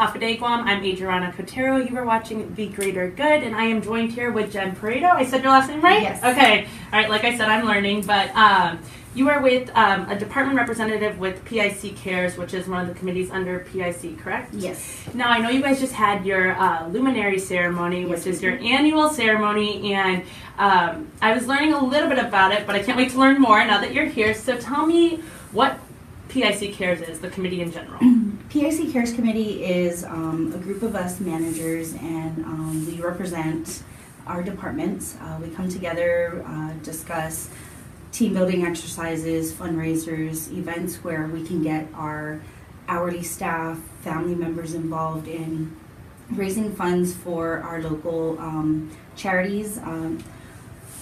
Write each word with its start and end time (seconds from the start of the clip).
Hafa 0.00 0.18
Adai 0.18 0.38
Guam. 0.38 0.66
I'm 0.66 0.82
Adriana 0.82 1.30
Cotero. 1.36 1.86
You 1.86 1.94
are 1.98 2.06
watching 2.06 2.54
The 2.54 2.68
Greater 2.68 3.10
Good, 3.10 3.42
and 3.42 3.54
I 3.54 3.64
am 3.64 3.82
joined 3.82 4.12
here 4.12 4.30
with 4.30 4.50
Jenn 4.50 4.74
Peredo. 4.74 5.10
I 5.10 5.26
said 5.26 5.42
your 5.42 5.52
last 5.52 5.68
name 5.68 5.82
right? 5.82 6.00
Yes. 6.00 6.24
Okay. 6.24 6.66
All 6.90 6.98
right. 6.98 7.10
Like 7.10 7.24
I 7.24 7.36
said, 7.36 7.50
I'm 7.50 7.66
learning, 7.66 8.06
but 8.06 8.34
um, 8.34 8.78
you 9.14 9.28
are 9.28 9.42
with 9.42 9.70
um, 9.76 10.08
a 10.08 10.18
department 10.18 10.56
representative 10.56 11.18
with 11.18 11.44
PIC 11.44 11.96
Cares, 11.96 12.38
which 12.38 12.54
is 12.54 12.66
one 12.66 12.80
of 12.80 12.88
the 12.88 12.94
committees 12.94 13.30
under 13.30 13.58
PIC, 13.58 14.18
correct? 14.20 14.54
Yes. 14.54 15.06
Now 15.12 15.28
I 15.28 15.38
know 15.38 15.50
you 15.50 15.60
guys 15.60 15.78
just 15.78 15.92
had 15.92 16.24
your 16.24 16.52
uh, 16.52 16.88
luminary 16.88 17.38
ceremony, 17.38 18.06
Yes, 18.06 18.08
which 18.08 18.26
is 18.26 18.42
your 18.42 18.54
annual 18.54 19.10
ceremony, 19.10 19.92
and 19.92 20.22
um, 20.56 21.08
I 21.20 21.34
was 21.34 21.46
learning 21.46 21.74
a 21.74 21.84
little 21.84 22.08
bit 22.08 22.18
about 22.18 22.52
it, 22.52 22.66
but 22.66 22.74
I 22.74 22.82
can't 22.82 22.96
wait 22.96 23.10
to 23.10 23.18
learn 23.18 23.38
more 23.38 23.62
now 23.66 23.78
that 23.78 23.92
you're 23.92 24.06
here. 24.06 24.32
So 24.32 24.56
tell 24.56 24.86
me 24.86 25.20
what 25.52 25.78
PIC 26.30 26.74
Cares 26.74 27.00
is, 27.00 27.18
the 27.18 27.28
committee 27.28 27.60
in 27.60 27.72
general. 27.72 27.98
PIC 28.50 28.92
Cares 28.92 29.12
Committee 29.12 29.64
is 29.64 30.04
um, 30.04 30.52
a 30.54 30.58
group 30.58 30.82
of 30.82 30.94
us 30.94 31.18
managers, 31.18 31.92
and 31.94 32.44
um, 32.44 32.86
we 32.86 33.00
represent 33.00 33.82
our 34.28 34.40
departments. 34.40 35.16
Uh, 35.20 35.40
we 35.42 35.50
come 35.50 35.68
together, 35.68 36.44
uh, 36.46 36.72
discuss 36.84 37.50
team 38.12 38.32
building 38.32 38.64
exercises, 38.64 39.52
fundraisers, 39.52 40.52
events 40.56 41.02
where 41.02 41.26
we 41.26 41.44
can 41.44 41.62
get 41.62 41.88
our 41.94 42.40
hourly 42.86 43.24
staff, 43.24 43.78
family 44.02 44.34
members 44.36 44.74
involved 44.74 45.26
in 45.26 45.76
raising 46.30 46.72
funds 46.74 47.12
for 47.12 47.58
our 47.62 47.82
local 47.82 48.38
um, 48.38 48.88
charities. 49.16 49.78
Um, 49.78 50.22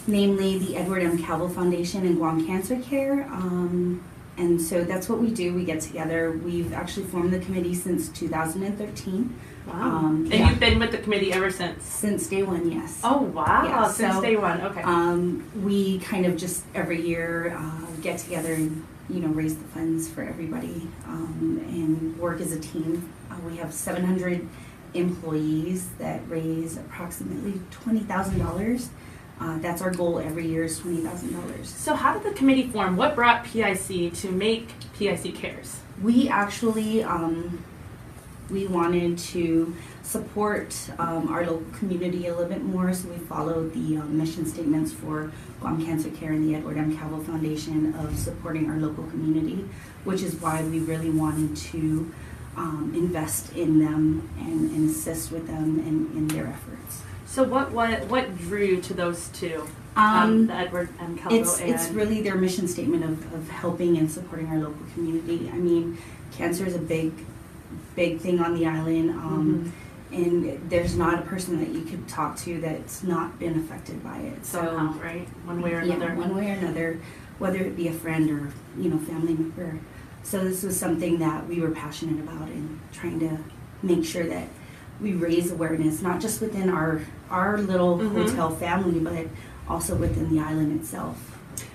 namely 0.06 0.58
the 0.58 0.74
Edward 0.74 1.02
M. 1.02 1.22
Calvo 1.22 1.48
Foundation 1.48 2.06
and 2.06 2.16
Guam 2.16 2.46
Cancer 2.46 2.80
Care. 2.80 3.24
Um, 3.24 4.02
and 4.38 4.60
so 4.60 4.84
that's 4.84 5.08
what 5.08 5.18
we 5.18 5.30
do. 5.30 5.54
We 5.54 5.64
get 5.64 5.80
together. 5.80 6.32
We've 6.32 6.72
actually 6.72 7.06
formed 7.06 7.32
the 7.32 7.40
committee 7.40 7.74
since 7.74 8.08
2013. 8.10 9.38
Wow. 9.66 9.74
Um, 9.74 10.24
and 10.24 10.32
yeah. 10.32 10.48
you've 10.48 10.60
been 10.60 10.78
with 10.78 10.92
the 10.92 10.98
committee 10.98 11.32
ever 11.32 11.50
since. 11.50 11.84
Since 11.84 12.26
day 12.28 12.42
one, 12.42 12.70
yes. 12.70 13.00
Oh 13.04 13.22
wow! 13.22 13.64
Yeah, 13.64 13.88
since 13.88 14.14
so, 14.14 14.22
day 14.22 14.36
one. 14.36 14.60
Okay. 14.62 14.82
Um, 14.82 15.50
we 15.62 15.98
kind 15.98 16.24
of 16.24 16.36
just 16.36 16.64
every 16.74 17.02
year 17.02 17.54
uh, 17.58 17.86
get 18.00 18.18
together 18.18 18.54
and 18.54 18.86
you 19.10 19.20
know 19.20 19.28
raise 19.28 19.56
the 19.56 19.64
funds 19.64 20.08
for 20.08 20.22
everybody 20.22 20.88
um, 21.06 21.62
and 21.68 22.16
work 22.18 22.40
as 22.40 22.52
a 22.52 22.60
team. 22.60 23.12
Uh, 23.30 23.36
we 23.46 23.56
have 23.56 23.74
700 23.74 24.48
employees 24.94 25.88
that 25.98 26.22
raise 26.28 26.78
approximately 26.78 27.60
twenty 27.70 28.00
thousand 28.00 28.38
dollars. 28.38 28.88
Uh, 29.40 29.58
that's 29.58 29.82
our 29.82 29.90
goal 29.92 30.18
every 30.18 30.46
year 30.46 30.64
is 30.64 30.78
twenty 30.78 31.00
thousand 31.00 31.32
dollars. 31.32 31.68
so 31.68 31.94
how 31.94 32.12
did 32.12 32.22
the 32.24 32.36
committee 32.36 32.66
form? 32.68 32.96
What 32.96 33.14
brought 33.14 33.44
PIC 33.44 34.12
to 34.14 34.30
make 34.32 34.68
PIC 34.98 35.34
Cares? 35.36 35.80
We 36.02 36.28
actually 36.28 37.04
um, 37.04 37.62
we 38.50 38.66
wanted 38.66 39.18
to 39.18 39.74
support 40.02 40.74
um, 40.98 41.28
our 41.28 41.44
local 41.44 41.66
community 41.78 42.26
a 42.26 42.30
little 42.34 42.48
bit 42.48 42.62
more, 42.64 42.92
so 42.94 43.08
we 43.08 43.18
followed 43.18 43.74
the 43.74 43.98
um, 43.98 44.16
mission 44.16 44.46
statements 44.46 44.90
for 44.92 45.30
Guam 45.60 45.84
Cancer 45.84 46.10
Care 46.10 46.32
and 46.32 46.48
the 46.48 46.54
Edward 46.56 46.78
M. 46.78 46.96
Calvo 46.96 47.20
Foundation 47.22 47.94
of 47.94 48.18
supporting 48.18 48.70
our 48.70 48.78
local 48.78 49.04
community, 49.04 49.68
which 50.04 50.22
is 50.22 50.34
why 50.36 50.62
we 50.64 50.78
really 50.80 51.10
wanted 51.10 51.56
to 51.56 52.12
um, 52.56 52.92
invest 52.96 53.52
in 53.54 53.78
them 53.78 54.28
and, 54.38 54.70
and 54.70 54.90
assist 54.90 55.30
with 55.30 55.46
them 55.46 55.78
in, 55.80 56.16
in 56.16 56.28
their 56.28 56.46
efforts. 56.46 57.02
So 57.28 57.42
what 57.44 57.70
what 57.72 58.06
what 58.06 58.36
drew 58.38 58.64
you 58.64 58.80
to 58.80 58.94
those 58.94 59.28
two? 59.28 59.68
Um, 59.96 60.46
the 60.46 60.54
Edward 60.54 60.88
M. 61.00 61.18
Calvo 61.18 61.36
It's, 61.36 61.60
and 61.60 61.70
it's 61.70 61.88
really 61.90 62.22
their 62.22 62.36
mission 62.36 62.68
statement 62.68 63.04
of, 63.04 63.34
of 63.34 63.48
helping 63.48 63.98
and 63.98 64.10
supporting 64.10 64.46
our 64.46 64.58
local 64.58 64.86
community. 64.94 65.50
I 65.52 65.56
mean, 65.56 65.98
cancer 66.32 66.64
is 66.64 66.74
a 66.76 66.78
big, 66.78 67.12
big 67.96 68.20
thing 68.20 68.40
on 68.40 68.54
the 68.54 68.66
island. 68.66 69.10
Um, 69.10 69.64
Mhm. 69.64 69.72
And 70.10 70.70
there's 70.70 70.96
not 70.96 71.18
a 71.18 71.22
person 71.22 71.58
that 71.58 71.68
you 71.68 71.82
could 71.82 72.08
talk 72.08 72.34
to 72.38 72.58
that's 72.62 73.02
not 73.02 73.38
been 73.38 73.58
affected 73.58 74.02
by 74.02 74.16
it. 74.16 74.46
So, 74.46 74.58
somehow, 74.64 74.98
right? 75.02 75.28
One 75.44 75.60
way 75.60 75.74
or 75.74 75.82
yeah, 75.82 75.96
another. 75.96 76.14
one 76.14 76.34
way 76.34 76.50
or 76.50 76.54
another, 76.54 76.98
whether 77.38 77.58
it 77.58 77.76
be 77.76 77.88
a 77.88 77.92
friend 77.92 78.30
or, 78.30 78.50
you 78.80 78.88
know, 78.88 78.96
family 79.00 79.34
member. 79.34 79.78
So 80.22 80.42
this 80.42 80.62
was 80.62 80.78
something 80.80 81.18
that 81.18 81.46
we 81.46 81.60
were 81.60 81.72
passionate 81.72 82.20
about 82.26 82.48
and 82.48 82.80
trying 82.90 83.20
to 83.20 83.36
make 83.82 84.02
sure 84.02 84.24
that 84.28 84.48
we 85.00 85.12
raise 85.12 85.50
awareness, 85.50 86.02
not 86.02 86.20
just 86.20 86.40
within 86.40 86.68
our, 86.68 87.00
our 87.30 87.58
little 87.58 87.98
Mhm. 87.98 88.28
hotel 88.28 88.50
family, 88.50 88.98
but 88.98 89.26
also 89.68 89.94
within 89.94 90.28
the 90.34 90.40
island 90.40 90.78
itself. 90.80 91.16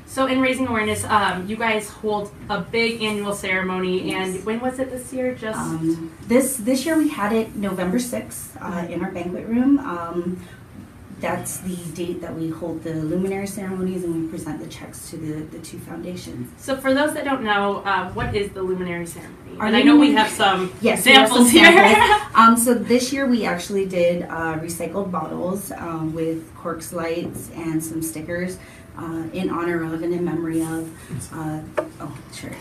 So 0.06 0.28
in 0.28 0.41
raising 0.41 0.67
awareness, 0.67 1.03
um, 1.06 1.47
you 1.47 1.56
guys 1.56 1.89
hold 1.89 2.31
a 2.50 2.61
big 2.61 3.01
annual 3.01 3.34
ceremony, 3.34 4.09
Yes. 4.11 4.35
and 4.35 4.45
when 4.45 4.59
was 4.59 4.78
it 4.78 4.91
this 4.91 5.11
year? 5.11 5.34
Just 5.34 5.57
Um, 5.57 6.11
this 6.28 6.57
this 6.57 6.85
year 6.85 6.95
we 6.97 7.07
had 7.09 7.34
it 7.34 7.56
November 7.56 7.97
sixth 7.97 8.56
uh, 8.61 8.85
in 8.89 9.03
our 9.03 9.09
banquet 9.11 9.47
room. 9.47 9.79
Um, 9.79 10.38
that's 11.23 11.59
the 11.59 11.78
date 11.94 12.19
that 12.19 12.35
we 12.35 12.50
hold 12.50 12.84
the 12.84 12.94
luminary 12.95 13.47
ceremonies 13.47 14.03
and 14.03 14.23
we 14.23 14.28
present 14.28 14.59
the 14.59 14.67
checks 14.67 15.09
to 15.09 15.16
the, 15.16 15.57
the 15.57 15.59
two 15.63 15.79
foundations. 15.79 16.51
so. 16.61 16.75
For 16.75 16.94
those 16.94 17.13
that 17.13 17.23
don't 17.23 17.44
know, 17.44 17.78
uh, 17.85 18.11
what 18.11 18.35
is 18.35 18.51
the 18.51 18.61
luminary 18.61 19.06
ceremony? 19.06 19.57
Our 19.57 19.67
and 19.67 19.75
I 19.75 19.84
know 19.84 19.95
we 19.95 20.11
have 20.13 20.29
some 20.29 20.73
Yes, 20.81 21.06
we 21.06 21.13
have 21.13 21.29
some 21.29 21.47
here. 21.47 21.72
Um, 22.35 22.57
so 22.57 22.73
this 22.73 23.13
year 23.13 23.28
we 23.28 23.45
actually 23.45 23.85
did 23.85 24.23
uh, 24.23 24.57
recycled 24.57 25.11
bottles 25.11 25.72
um, 25.72 26.13
with 26.13 26.53
corks 26.56 26.91
lights 26.91 27.51
and 27.53 27.81
some 27.81 28.01
stickers 28.01 28.57
uh, 28.97 29.23
in 29.34 29.50
honor 29.50 29.84
of 29.84 30.01
and 30.01 30.13
in 30.13 30.25
memory 30.25 30.61
of. 30.61 30.91
Uh, 31.31 31.61
oh, 32.01 32.17
sure. 32.34 32.51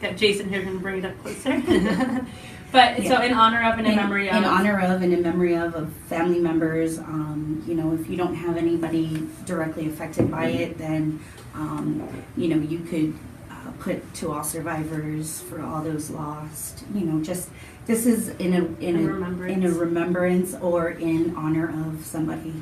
Got 0.00 0.16
Jason 0.16 0.48
here 0.48 0.62
going 0.62 0.76
to 0.76 0.82
bring 0.82 0.98
it 0.98 1.06
up 1.06 1.18
closer. 1.22 1.60
but 2.72 3.02
so 3.04 3.20
in 3.22 3.32
honor 3.32 3.62
of 3.62 3.78
and 3.78 3.86
in, 3.86 3.96
memory 3.96 4.28
of. 4.28 4.36
in 4.36 4.44
honor 4.44 4.78
of 4.80 5.02
and 5.02 5.12
in 5.12 5.22
memory 5.22 5.54
of, 5.54 5.74
of 5.74 5.92
family 6.08 6.38
members 6.40 6.98
um, 6.98 7.62
you 7.66 7.74
know 7.74 7.92
if 7.94 8.08
you 8.08 8.16
don't 8.16 8.34
have 8.34 8.56
anybody 8.56 9.26
directly 9.44 9.86
affected 9.88 10.30
by 10.30 10.46
it 10.46 10.76
then 10.78 11.20
um, 11.54 12.06
you 12.36 12.48
know 12.48 12.56
you 12.56 12.78
could 12.80 13.14
uh, 13.50 13.70
put 13.78 14.12
to 14.14 14.30
all 14.32 14.42
survivors 14.44 15.40
for 15.42 15.62
all 15.62 15.82
those 15.82 16.10
lost 16.10 16.84
you 16.94 17.00
know 17.04 17.22
just 17.22 17.48
this 17.86 18.04
is 18.06 18.28
in 18.30 18.52
a 18.52 18.64
in, 18.84 18.96
In 18.96 19.08
a 19.08 19.12
remembrance. 19.12 19.56
in 19.56 19.64
a 19.64 19.70
remembrance 19.70 20.54
or 20.56 20.90
in 20.90 21.34
honor 21.36 21.68
of 21.86 22.04
somebody 22.04 22.54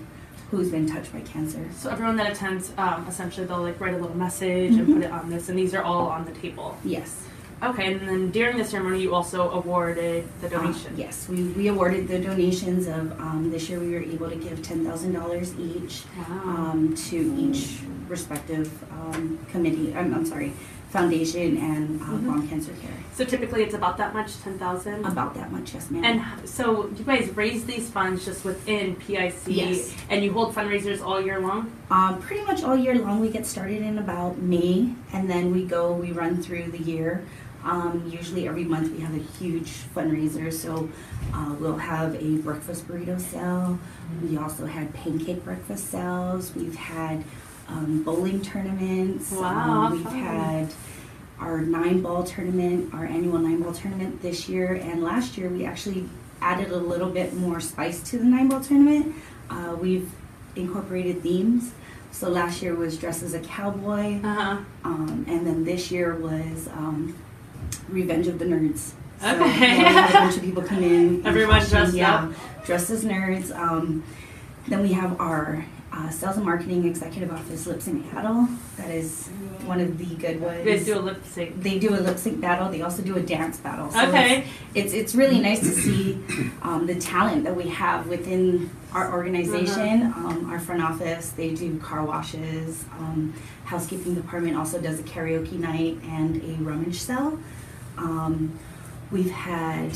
who's 0.50 0.70
been 0.70 0.86
touched 0.86 1.12
by 1.12 1.20
cancer 1.20 1.66
So 1.76 1.90
everyone 1.90 2.16
that 2.16 2.30
attends, 2.30 2.72
um, 2.78 3.06
essentially 3.08 3.44
they'll 3.46 3.62
like 3.62 3.80
write 3.80 3.94
a 3.94 3.98
little 3.98 4.16
message 4.16 4.74
and 4.76 4.86
Mhm. 4.86 4.94
put 4.94 5.02
it 5.04 5.10
on 5.10 5.30
this, 5.30 5.48
and 5.48 5.58
these 5.58 5.74
are 5.74 5.82
all 5.82 6.06
on 6.06 6.26
the 6.26 6.32
table. 6.32 6.76
yes 6.84 7.22
Okay, 7.64 7.92
and 7.94 8.00
then 8.08 8.30
during 8.30 8.58
the 8.58 8.64
ceremony, 8.64 9.00
you 9.00 9.14
also 9.14 9.50
awarded 9.50 10.24
the 10.40 10.46
Uh, 10.48 10.50
donation. 10.60 10.92
yes 10.96 11.26
we, 11.28 11.44
we 11.58 11.68
awarded 11.68 12.06
the 12.08 12.18
donations 12.18 12.86
of 12.86 13.04
um, 13.20 13.48
this 13.50 13.68
year 13.70 13.80
we 13.80 13.90
were 13.90 14.02
able 14.14 14.28
to 14.28 14.36
give 14.36 14.58
$10000 14.60 15.58
each 15.58 16.02
Wow. 16.18 16.42
um, 16.72 16.94
to 17.08 17.16
each 17.38 17.78
respective 18.08 18.68
um, 18.92 19.38
committee, 19.50 19.94
I'm, 19.96 20.12
I'm 20.14 20.26
sorry, 20.26 20.52
foundation 20.90 21.56
and 21.56 22.00
uh, 22.02 22.04
Mhm. 22.04 22.24
Guam 22.24 22.48
Cancer 22.48 22.72
Care. 22.82 22.98
so 23.16 23.24
typically 23.24 23.62
it's 23.64 23.74
about 23.74 23.96
that 23.96 24.12
much, 24.14 24.30
ten 24.42 24.58
thousand. 24.58 25.04
About 25.06 25.34
that 25.34 25.50
much, 25.50 25.74
yes, 25.74 25.90
ma'am. 25.90 26.04
And 26.04 26.48
so 26.48 26.88
you 26.96 27.02
guys 27.04 27.24
raise 27.34 27.64
these 27.64 27.88
funds 27.90 28.24
just 28.24 28.44
within 28.44 28.94
PIC, 29.02 29.34
Yes. 29.48 29.92
and 30.10 30.22
you 30.24 30.30
hold 30.32 30.54
fundraisers 30.54 31.00
all 31.02 31.20
year 31.20 31.40
long. 31.40 31.72
Um, 31.90 32.20
pretty 32.20 32.44
much 32.44 32.62
all 32.62 32.76
year 32.76 32.94
long, 33.06 33.16
we 33.20 33.28
get 33.30 33.44
started 33.46 33.80
in 33.82 33.98
about 33.98 34.38
May, 34.38 34.90
and 35.14 35.28
then 35.32 35.52
we 35.56 35.64
go, 35.64 35.92
we 36.04 36.12
run 36.12 36.40
through 36.44 36.66
the 36.76 36.82
year. 36.92 37.24
Um, 37.64 38.08
usually 38.12 38.46
every 38.46 38.64
month 38.64 38.92
we 38.92 39.00
have 39.00 39.14
a 39.14 39.22
huge 39.38 39.70
fundraiser, 39.94 40.52
so 40.52 40.88
uh, 41.32 41.54
we'll 41.58 41.78
have 41.78 42.14
a 42.22 42.36
breakfast 42.38 42.86
burrito 42.86 43.18
sale. 43.18 43.78
We 44.22 44.36
also 44.36 44.66
had 44.66 44.92
pancake 44.92 45.42
breakfast 45.44 45.90
sales. 45.90 46.54
We've 46.54 46.74
had 46.74 47.24
um, 47.68 48.02
bowling 48.02 48.42
tournaments. 48.42 49.32
Wow, 49.32 49.86
Um, 49.86 49.92
we've 49.92 50.02
fun. 50.02 50.14
had 50.18 50.74
our 51.40 51.62
nine 51.62 52.02
ball 52.02 52.22
tournament, 52.22 52.92
our 52.92 53.06
annual 53.06 53.38
nine 53.38 53.62
ball 53.62 53.72
tournament 53.72 54.20
this 54.20 54.48
year, 54.48 54.74
and 54.74 55.02
last 55.02 55.38
year 55.38 55.48
we 55.48 55.64
actually 55.64 56.08
added 56.42 56.70
a 56.70 56.76
little 56.76 57.08
bit 57.08 57.32
more 57.34 57.60
spice 57.60 58.02
to 58.10 58.18
the 58.18 58.24
nine 58.24 58.48
ball 58.48 58.60
tournament. 58.60 59.14
Uh, 59.48 59.74
we've 59.80 60.10
incorporated 60.54 61.22
themes. 61.22 61.72
So 62.12 62.28
last 62.28 62.62
year 62.62 62.76
was 62.76 62.96
dressed 62.96 63.22
as 63.24 63.34
a 63.34 63.40
cowboy, 63.40 64.20
Uh 64.22 64.34
huh. 64.34 64.56
um, 64.84 65.24
and 65.26 65.44
then 65.46 65.64
this 65.64 65.90
year 65.90 66.14
was 66.14 66.68
um, 66.68 67.16
Revenge 67.88 68.26
of 68.26 68.38
the 68.38 68.44
Nerds. 68.44 68.92
So 69.20 69.30
Okay. 69.30 69.78
we 69.78 69.84
had 69.84 70.10
a 70.10 70.12
bunch 70.12 70.36
of 70.36 70.42
people 70.48 70.62
come 70.62 70.82
in. 70.82 71.24
Everyone 71.26 71.60
costume, 71.60 71.78
dressed 71.80 71.94
yeah, 71.94 72.14
up. 72.24 72.64
dressed 72.66 72.90
as 72.90 73.04
nerds. 73.04 73.56
Um, 73.56 74.02
then 74.68 74.82
we 74.82 74.92
have 74.92 75.18
our 75.20 75.64
uh, 75.92 76.10
sales 76.10 76.36
and 76.36 76.44
marketing 76.44 76.84
executive 76.86 77.30
office 77.30 77.66
lip 77.66 77.80
sync 77.80 78.12
battle. 78.12 78.48
That 78.76 78.90
is 78.90 79.28
one 79.64 79.80
of 79.80 79.96
the 79.96 80.06
good 80.16 80.40
ones. 80.40 80.64
Guys 80.66 80.84
do 80.84 80.98
a 80.98 81.00
lip 81.00 81.24
sync. 81.24 81.62
They 81.62 81.78
do 81.78 81.90
a 81.94 82.00
lip 82.00 82.18
sync 82.18 82.40
battle. 82.40 82.68
They 82.70 82.82
also 82.82 83.02
do 83.02 83.16
a 83.16 83.20
dance 83.22 83.58
battle. 83.58 83.90
So 83.92 84.08
Okay. 84.08 84.44
It's, 84.74 84.92
it's 84.92 84.94
it's 84.94 85.14
really 85.14 85.38
nice 85.40 85.60
to 85.60 85.70
see 85.70 86.18
um, 86.62 86.86
the 86.86 86.96
talent 86.96 87.44
that 87.44 87.54
we 87.56 87.68
have 87.68 88.08
within 88.08 88.70
our 88.92 89.12
organization. 89.12 90.02
Uh-huh. 90.02 90.28
Um, 90.28 90.50
our 90.50 90.58
front 90.58 90.82
office, 90.82 91.30
they 91.30 91.54
do 91.54 91.78
car 91.78 92.04
washes. 92.04 92.84
Um, 92.98 93.32
housekeeping 93.64 94.14
department 94.16 94.56
also 94.56 94.80
does 94.80 94.98
a 94.98 95.02
karaoke 95.04 95.52
night 95.52 95.98
and 96.02 96.42
a 96.42 96.62
rummage 96.62 97.00
sale. 97.00 97.38
Um, 97.96 98.58
we've 99.10 99.30
had. 99.30 99.90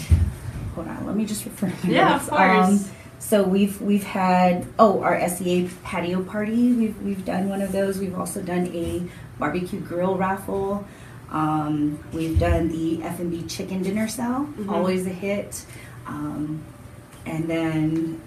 Hold 0.75 0.89
on, 0.89 1.07
let 1.07 1.17
me 1.17 1.25
just 1.25 1.45
refer. 1.45 1.71
to 1.71 1.89
Yeah, 1.89 2.11
notes. 2.11 2.25
of 2.29 2.31
course. 2.31 2.69
Um, 2.69 2.81
so 3.21 3.43
we've 3.43 3.81
we've 3.81 4.05
had 4.05 4.65
oh 4.79 5.03
our 5.03 5.29
SEA 5.29 5.69
patio 5.83 6.23
party. 6.23 6.73
We've 6.73 7.03
we've 7.03 7.25
done 7.25 7.49
one 7.49 7.63
of 7.63 7.73
those. 7.73 7.99
We've 7.99 8.17
also 8.19 8.41
done 8.43 8.67
a 8.69 9.03
barbecue 9.39 9.81
grill 9.81 10.17
raffle. 10.17 10.87
Um, 11.31 11.99
we've 12.13 12.39
done 12.39 12.69
the 12.69 13.03
F 13.03 13.19
and 13.21 13.31
B 13.31 13.43
chicken 13.49 13.83
dinner 13.83 14.09
sale. 14.09 14.49
Mhm. 14.57 14.71
Always 14.71 15.07
a 15.07 15.11
hit. 15.11 15.65
Um, 16.07 16.63
and 17.27 17.45
then, 17.51 18.21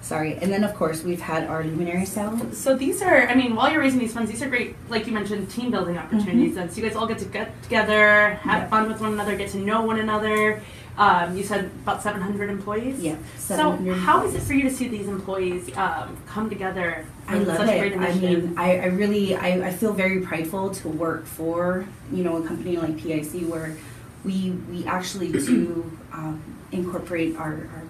sorry, 0.00 0.34
and 0.36 0.52
then 0.52 0.64
of 0.64 0.74
course 0.74 1.02
we've 1.02 1.20
had 1.20 1.46
our 1.46 1.62
luminary 1.64 2.06
sale. 2.06 2.38
So 2.52 2.76
these 2.76 3.02
are, 3.02 3.28
I 3.28 3.34
mean, 3.34 3.54
while 3.54 3.70
you're 3.70 3.80
raising 3.80 4.00
these 4.00 4.12
funds, 4.12 4.30
these 4.30 4.42
are 4.42 4.48
great, 4.48 4.74
like 4.88 5.06
you 5.06 5.12
mentioned, 5.12 5.50
team 5.50 5.70
building 5.70 5.98
opportunities. 5.98 6.56
And 6.56 6.70
so 6.70 6.80
you 6.80 6.86
guys 6.88 6.96
all 6.96 7.06
get 7.06 7.18
to 7.18 7.24
get 7.26 7.62
together, 7.62 8.30
have 8.42 8.62
Yeah. 8.62 8.68
fun 8.68 8.88
with 8.88 9.00
one 9.00 9.12
another, 9.12 9.36
get 9.36 9.50
to 9.50 9.58
know 9.58 9.82
one 9.82 9.98
another. 10.00 10.62
Um, 10.98 11.34
you 11.36 11.42
said 11.44 11.64
about 11.82 12.02
700 12.02 12.50
employees. 12.50 13.00
Yeah. 13.00 13.16
So 13.38 13.56
700 13.56 13.94
how 14.00 14.24
is 14.26 14.34
it 14.34 14.42
for 14.42 14.52
you 14.52 14.64
to 14.64 14.70
see 14.70 14.86
these 14.88 15.08
employees 15.08 15.74
um, 15.76 16.16
come 16.26 16.50
together? 16.50 17.06
I 17.26 17.38
love 17.38 17.56
such 17.56 17.68
a 17.70 17.78
great 17.78 17.92
it. 17.92 17.98
I 17.98 18.14
mean, 18.14 18.54
I, 18.58 18.78
I 18.80 18.86
really, 18.86 19.34
I, 19.34 19.68
I 19.68 19.72
feel 19.72 19.92
very 19.94 20.20
prideful 20.20 20.70
to 20.70 20.88
work 20.88 21.24
for, 21.24 21.86
you 22.12 22.22
know, 22.24 22.42
a 22.42 22.46
company 22.46 22.76
like 22.76 22.98
PIC 22.98 23.48
where 23.48 23.76
we, 24.24 24.50
we 24.70 24.84
actually 24.84 25.30
do 25.32 25.90
um, 26.12 26.42
incorporate 26.72 27.36
our, 27.36 27.46
our, 27.52 27.82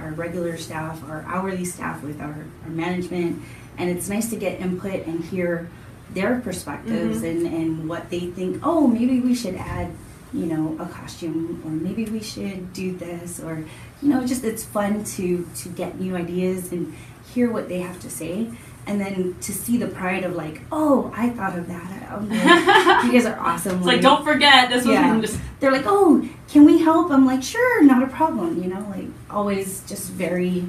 our 0.00 0.10
regular 0.12 0.56
staff, 0.56 1.02
our 1.08 1.22
hourly 1.26 1.64
staff 1.64 2.02
with 2.02 2.20
our, 2.20 2.44
our 2.64 2.70
management. 2.70 3.40
And 3.78 3.88
it's 3.90 4.08
nice 4.08 4.28
to 4.30 4.36
get 4.36 4.60
input 4.60 5.06
and 5.06 5.24
hear 5.24 5.68
their 6.12 6.40
perspectives 6.40 7.22
Mhm. 7.22 7.30
and, 7.30 7.46
and 7.46 7.88
what 7.88 8.10
they 8.10 8.20
think, 8.26 8.60
oh, 8.62 8.86
maybe 8.86 9.20
we 9.20 9.34
should 9.34 9.54
add, 9.54 9.90
you 10.32 10.46
know, 10.46 10.76
a 10.80 10.86
costume 10.86 11.62
or 11.64 11.70
maybe 11.70 12.04
we 12.06 12.20
should 12.20 12.72
do 12.72 12.96
this 12.96 13.40
or, 13.40 13.64
you 14.02 14.08
know, 14.08 14.26
just 14.26 14.44
it's 14.44 14.64
fun 14.64 15.04
to, 15.04 15.46
to 15.56 15.68
get 15.70 16.00
new 16.00 16.16
ideas 16.16 16.72
and 16.72 16.92
hear 17.32 17.50
what 17.50 17.68
they 17.68 17.80
have 17.80 18.00
to 18.00 18.10
say 18.10 18.48
and 18.90 19.00
then 19.00 19.36
to 19.40 19.52
see 19.52 19.76
the 19.76 19.86
pride 19.86 20.24
of 20.24 20.34
like, 20.34 20.62
oh, 20.72 21.14
I 21.16 21.30
thought 21.30 21.56
of 21.56 21.68
that. 21.68 22.10
I'm 22.10 22.28
like, 22.28 23.04
you 23.04 23.12
guys 23.12 23.24
are 23.24 23.38
awesome. 23.38 23.78
It's 23.78 23.86
like, 23.86 24.00
don't 24.00 24.24
forget, 24.24 24.68
this 24.68 24.84
was 24.84 24.94
Yeah. 24.94 25.20
just 25.20 25.38
They're 25.60 25.70
like, 25.70 25.84
oh, 25.86 26.28
can 26.48 26.64
we 26.64 26.78
help? 26.78 27.12
I'm 27.12 27.24
like, 27.24 27.40
sure, 27.40 27.84
not 27.84 28.02
a 28.02 28.08
problem. 28.08 28.60
You 28.60 28.68
know, 28.68 28.84
like 28.90 29.06
always 29.30 29.84
just 29.84 30.10
very 30.10 30.66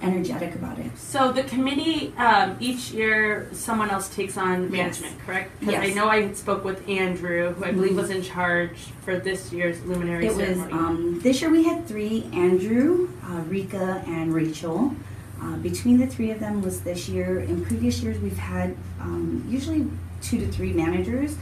energetic 0.00 0.54
about 0.54 0.78
it. 0.78 0.96
So 0.96 1.32
the 1.32 1.42
committee, 1.42 2.14
um, 2.16 2.56
each 2.60 2.92
year, 2.92 3.48
someone 3.50 3.90
else 3.90 4.08
takes 4.08 4.36
on 4.36 4.70
management, 4.70 5.18
correct? 5.26 5.58
Because 5.58 5.74
I 5.74 5.92
know 5.94 6.08
I 6.08 6.32
spoke 6.34 6.62
with 6.62 6.88
Andrew, 6.88 7.54
who 7.54 7.64
I 7.64 7.72
believe 7.72 7.96
was 7.96 8.10
in 8.10 8.22
charge 8.22 8.76
for 9.04 9.18
this 9.18 9.52
year's 9.52 9.82
luminary 9.84 10.28
It 10.28 10.36
was 10.36 10.58
um, 10.70 11.18
this 11.24 11.40
year 11.42 11.50
we 11.50 11.64
had 11.64 11.88
three: 11.88 12.30
Andrew, 12.32 13.08
uh, 13.24 13.40
Rika, 13.48 14.04
and 14.06 14.32
Rachel. 14.32 14.94
Uh, 15.40 15.56
between 15.58 15.98
the 15.98 16.06
three 16.06 16.30
of 16.30 16.40
them 16.40 16.62
was 16.62 16.80
this 16.80 17.08
year. 17.08 17.40
In 17.40 17.64
previous 17.64 18.02
years, 18.02 18.18
we've 18.20 18.36
had 18.38 18.76
um, 19.00 19.44
usually 19.48 19.86
two 20.20 20.38
to 20.38 20.48
three 20.48 20.72
managers 20.72 21.36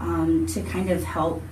um, 0.00 0.46
to 0.48 0.62
kind 0.62 0.90
of 0.90 1.04
help. 1.04 1.42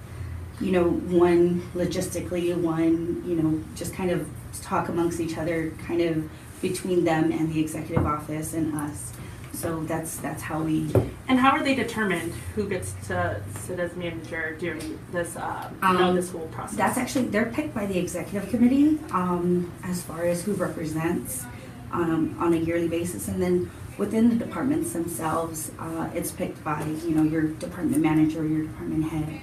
You 0.60 0.72
know, 0.72 0.90
one 0.90 1.62
logistically, 1.74 2.54
one 2.56 3.22
you 3.26 3.36
know, 3.36 3.62
just 3.74 3.94
kind 3.94 4.10
of 4.10 4.28
talk 4.62 4.88
amongst 4.88 5.20
each 5.20 5.38
other, 5.38 5.72
kind 5.86 6.00
of 6.02 6.30
between 6.60 7.04
them 7.04 7.32
and 7.32 7.52
the 7.52 7.60
executive 7.60 8.04
office 8.04 8.52
and 8.52 8.74
us. 8.74 9.12
So 9.52 9.82
that's 9.84 10.16
that's 10.16 10.42
how 10.42 10.62
we 10.62 10.90
and 11.28 11.38
how 11.38 11.50
are 11.50 11.62
they 11.62 11.74
determined 11.74 12.32
who 12.54 12.68
gets 12.68 12.94
to 13.08 13.40
sit 13.58 13.78
as 13.78 13.94
manager 13.96 14.56
during 14.58 14.98
this, 15.12 15.36
uh, 15.36 15.70
you 15.82 15.92
know, 15.92 16.08
Um, 16.08 16.16
this 16.16 16.30
whole 16.30 16.48
process? 16.48 16.76
That's 16.76 16.98
actually, 16.98 17.26
they're 17.26 17.46
picked 17.46 17.74
by 17.74 17.86
the 17.86 17.98
executive 17.98 18.48
committee 18.48 18.98
um, 19.12 19.70
as 19.84 20.02
far 20.02 20.24
as 20.24 20.42
who 20.44 20.54
represents 20.54 21.44
um, 21.92 22.36
on 22.38 22.52
a 22.52 22.56
yearly 22.56 22.88
basis. 22.88 23.28
And 23.28 23.42
then 23.42 23.70
within 23.98 24.30
the 24.30 24.36
departments 24.36 24.92
themselves, 24.92 25.72
uh, 25.78 26.08
it's 26.14 26.30
picked 26.30 26.62
by, 26.64 26.82
you 27.04 27.10
know, 27.10 27.22
your 27.22 27.42
department 27.42 28.02
manager, 28.02 28.46
your 28.46 28.66
department 28.66 29.04
head. 29.10 29.40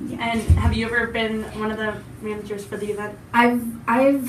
Yeah. 0.00 0.18
And 0.20 0.40
have 0.58 0.74
you 0.74 0.86
ever 0.86 1.06
been 1.06 1.44
one 1.58 1.70
of 1.70 1.78
the 1.78 1.96
managers 2.20 2.64
for 2.64 2.76
the 2.76 2.90
event? 2.90 3.18
I've, 3.32 3.64
I've, 3.88 4.28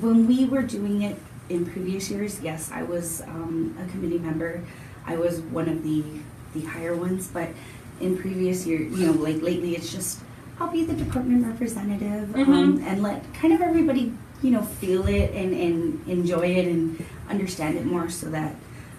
when 0.00 0.26
we 0.26 0.44
were 0.44 0.62
doing 0.62 1.02
it 1.02 1.16
in 1.48 1.66
previous 1.66 2.10
years, 2.10 2.40
yes, 2.40 2.70
I 2.72 2.82
was 2.82 3.22
um, 3.22 3.76
a 3.82 3.90
committee 3.90 4.18
member. 4.18 4.62
I 5.06 5.16
was 5.16 5.40
one 5.40 5.68
of 5.68 5.82
the, 5.82 6.04
the 6.54 6.66
higher 6.66 6.94
ones, 6.94 7.28
but 7.28 7.48
in 8.00 8.16
previous 8.16 8.66
year, 8.66 8.80
you 8.80 9.06
know, 9.06 9.12
like 9.12 9.42
lately, 9.42 9.74
it's 9.74 9.90
just, 9.90 10.20
I'll 10.60 10.70
be 10.70 10.84
the 10.84 10.94
department 10.94 11.46
representative 11.46 12.34
um, 12.36 12.82
and 12.86 13.02
let 13.02 13.32
kind 13.34 13.52
of 13.52 13.60
everybody, 13.60 14.12
you 14.42 14.50
know, 14.50 14.62
feel 14.62 15.06
it 15.08 15.32
and, 15.32 15.52
and 15.52 16.08
enjoy 16.08 16.46
it 16.46 16.66
and 16.66 17.04
understand 17.28 17.76
it 17.76 17.84
more 17.84 18.08
so 18.08 18.28
that 18.30 18.54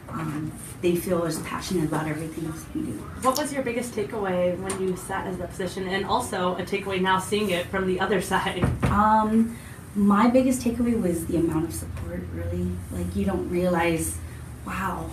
um, 0.10 0.52
they 0.82 0.96
feel 0.96 1.24
as 1.24 1.40
passionate 1.44 1.86
about 1.86 2.08
everything 2.08 2.46
else 2.46 2.66
we 2.74 2.82
do. 2.82 2.92
What 3.22 3.38
was 3.38 3.54
your 3.54 3.64
biggest 3.64 3.94
takeaway 3.94 4.58
when 4.60 4.82
you 4.82 4.96
sat 4.98 5.28
as 5.28 5.38
that 5.38 5.50
position, 5.52 5.88
and 5.88 6.06
also 6.06 6.56
a 6.56 6.64
takeaway 6.64 7.00
now 7.02 7.20
seeing 7.20 7.50
it 7.52 7.68
from 7.68 7.88
the 7.88 8.00
other 8.00 8.22
side? 8.22 8.64
Um, 8.84 9.58
my 9.96 10.28
biggest 10.30 10.62
takeaway 10.62 11.00
was 11.00 11.26
the 11.28 11.38
amount 11.38 11.66
of 11.66 11.74
support. 11.74 12.24
Really, 12.34 12.70
like 12.92 13.16
you 13.16 13.26
don't 13.26 13.50
realize, 13.50 14.18
wow, 14.66 15.10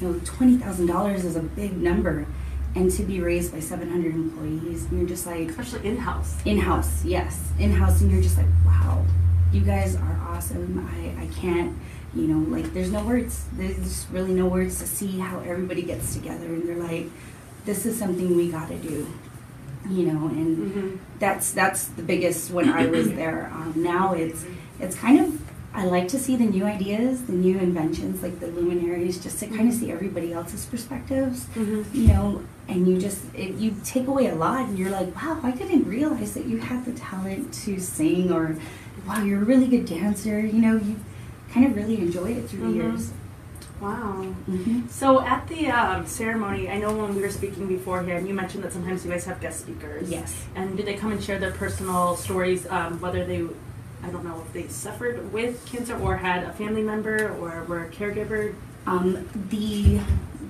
you 0.00 0.08
know, 0.08 0.20
twenty 0.24 0.56
thousand 0.58 0.86
dollars 0.86 1.24
is 1.24 1.36
a 1.36 1.42
big 1.42 1.76
number, 1.76 2.26
and 2.74 2.90
to 2.92 3.02
be 3.02 3.20
raised 3.20 3.52
by 3.52 3.60
seven 3.60 3.90
hundred 3.90 4.14
employees, 4.14 4.84
and 4.84 4.98
you're 4.98 5.08
just 5.08 5.26
like 5.26 5.48
Especially 5.48 5.86
in 5.88 5.96
house. 5.96 6.36
in 6.44 6.58
house, 6.58 7.04
yes, 7.04 7.50
in 7.58 7.72
house, 7.72 8.00
and 8.02 8.10
you're 8.10 8.22
just 8.22 8.36
like, 8.36 8.46
wow, 8.66 9.04
you 9.52 9.60
guys 9.62 9.96
are 9.96 10.20
awesome. 10.28 10.88
I 10.94 11.24
I 11.24 11.26
can't. 11.28 11.76
You 12.14 12.26
know, 12.26 12.56
like 12.56 12.72
there's 12.72 12.90
no 12.90 13.04
words. 13.04 13.44
There's 13.52 14.06
really 14.10 14.32
no 14.32 14.46
words 14.46 14.78
to 14.80 14.86
see 14.86 15.18
how 15.18 15.40
everybody 15.40 15.82
gets 15.82 16.14
together, 16.14 16.46
and 16.46 16.66
they're 16.68 16.76
like, 16.76 17.06
"This 17.64 17.84
is 17.86 17.98
something 17.98 18.34
we 18.36 18.50
got 18.50 18.68
to 18.68 18.76
do," 18.78 19.06
you 19.88 20.06
know. 20.06 20.26
And 20.28 20.72
hmm 20.72 20.96
that's 21.18 21.50
that's 21.52 21.86
the 21.88 22.02
biggest 22.02 22.50
when 22.50 22.68
I 22.68 22.86
was 22.86 23.08
there. 23.20 23.50
Um, 23.52 23.74
now 23.76 24.12
it's 24.14 24.44
it's 24.80 24.96
kind 24.96 25.20
of 25.20 25.40
I 25.74 25.84
like 25.84 26.08
to 26.08 26.18
see 26.18 26.34
the 26.36 26.46
new 26.46 26.64
ideas, 26.64 27.24
the 27.24 27.32
new 27.32 27.58
inventions, 27.58 28.22
like 28.22 28.40
the 28.40 28.46
luminaries, 28.48 29.22
just 29.22 29.38
to 29.40 29.46
kind 29.46 29.68
of 29.68 29.74
see 29.74 29.92
everybody 29.92 30.32
else's 30.32 30.64
perspectives, 30.66 31.44
hmm 31.54 31.82
you 31.92 32.08
know. 32.08 32.42
And 32.68 32.86
you 32.86 32.98
just 32.98 33.24
it, 33.34 33.54
you 33.54 33.74
take 33.84 34.06
away 34.08 34.26
a 34.28 34.34
lot, 34.34 34.66
and 34.68 34.78
you're 34.78 34.90
like, 34.90 35.14
wow, 35.16 35.40
I 35.42 35.52
didn't 35.52 35.84
realize 35.84 36.34
that 36.34 36.44
you 36.46 36.58
had 36.58 36.84
the 36.84 36.92
talent 36.92 37.52
to 37.64 37.78
sing, 37.80 38.30
or 38.30 38.56
wow, 39.06 39.22
you're 39.22 39.42
a 39.42 39.44
really 39.44 39.66
good 39.66 39.86
dancer. 39.86 40.40
You 40.40 40.60
know, 40.60 40.76
you 40.76 40.96
kind 41.52 41.66
of 41.66 41.76
really 41.76 41.98
enjoy 41.98 42.32
it 42.32 42.48
through 42.48 42.60
Mhm. 42.60 42.68
the 42.70 42.74
years. 42.76 43.10
Wow. 43.80 44.22
hmm 44.46 44.80
So 44.90 45.20
at 45.20 45.46
the 45.48 45.70
um, 45.70 46.04
ceremony, 46.06 46.68
I 46.68 46.78
know 46.78 46.92
when 46.96 47.14
we 47.14 47.22
were 47.22 47.30
speaking 47.30 47.68
beforehand, 47.68 48.26
you 48.26 48.34
mentioned 48.34 48.64
that 48.64 48.72
sometimes 48.72 49.04
you 49.04 49.10
guys 49.10 49.24
have 49.26 49.40
guest 49.40 49.60
speakers. 49.60 50.10
Yes. 50.10 50.34
And 50.56 50.76
did 50.76 50.84
they 50.86 50.94
come 50.94 51.12
and 51.12 51.22
share 51.22 51.38
their 51.38 51.52
personal 51.52 52.16
stories, 52.16 52.66
um, 52.68 53.00
whether 53.00 53.24
they, 53.24 53.42
I 54.02 54.10
don't 54.10 54.24
know 54.24 54.42
if 54.44 54.52
they 54.52 54.66
suffered 54.68 55.32
with 55.32 55.64
cancer 55.66 55.96
or 55.98 56.16
had 56.16 56.42
a 56.44 56.52
family 56.54 56.82
member 56.82 57.28
or 57.40 57.64
were 57.68 57.84
a 57.84 57.88
caregiver? 57.88 58.54
Um, 58.86 59.28
the 59.50 60.00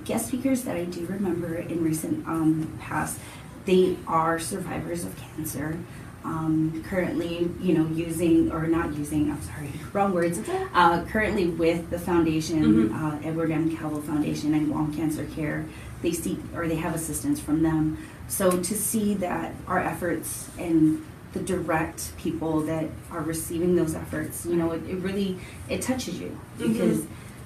guest 0.05 0.27
speakers 0.29 0.63
that 0.63 0.75
I 0.75 0.85
do 0.85 1.05
remember 1.05 1.53
in 1.55 1.83
recent 1.83 2.25
um, 2.27 2.77
past, 2.79 3.19
they 3.65 3.95
are 4.07 4.39
survivors 4.39 5.03
of 5.05 5.15
cancer. 5.17 5.77
Um, 6.23 6.83
currently, 6.87 7.49
you 7.61 7.77
know, 7.77 7.87
using 7.87 8.51
or 8.51 8.67
not 8.67 8.93
using, 8.95 9.31
I'm 9.31 9.41
sorry, 9.41 9.71
wrong 9.93 10.13
words. 10.13 10.39
Uh, 10.73 11.03
currently 11.05 11.47
with 11.47 11.89
the 11.89 11.97
foundation, 11.99 12.89
Mhm. 12.89 12.93
uh, 13.23 13.27
Edward 13.27 13.51
M. 13.51 13.75
Calvo 13.75 14.01
Foundation 14.01 14.53
and 14.53 14.67
Guam 14.67 14.93
Cancer 14.93 15.25
Care, 15.25 15.65
they 16.01 16.11
seek 16.11 16.39
or 16.55 16.67
they 16.67 16.75
have 16.75 16.93
assistance 16.93 17.39
from 17.39 17.63
them. 17.63 17.97
So 18.27 18.51
to 18.51 18.75
see 18.75 19.13
that 19.15 19.53
our 19.67 19.79
efforts 19.79 20.49
and 20.59 21.01
the 21.33 21.39
direct 21.39 22.15
people 22.17 22.61
that 22.61 22.85
are 23.11 23.21
receiving 23.21 23.75
those 23.75 23.95
efforts, 23.95 24.45
you 24.45 24.55
know, 24.55 24.71
it, 24.71 24.83
it 24.89 24.97
really 24.97 25.37
it 25.69 25.81
touches 25.81 26.19
you 26.19 26.37
Mhm. 26.59 26.73
because, 26.73 27.03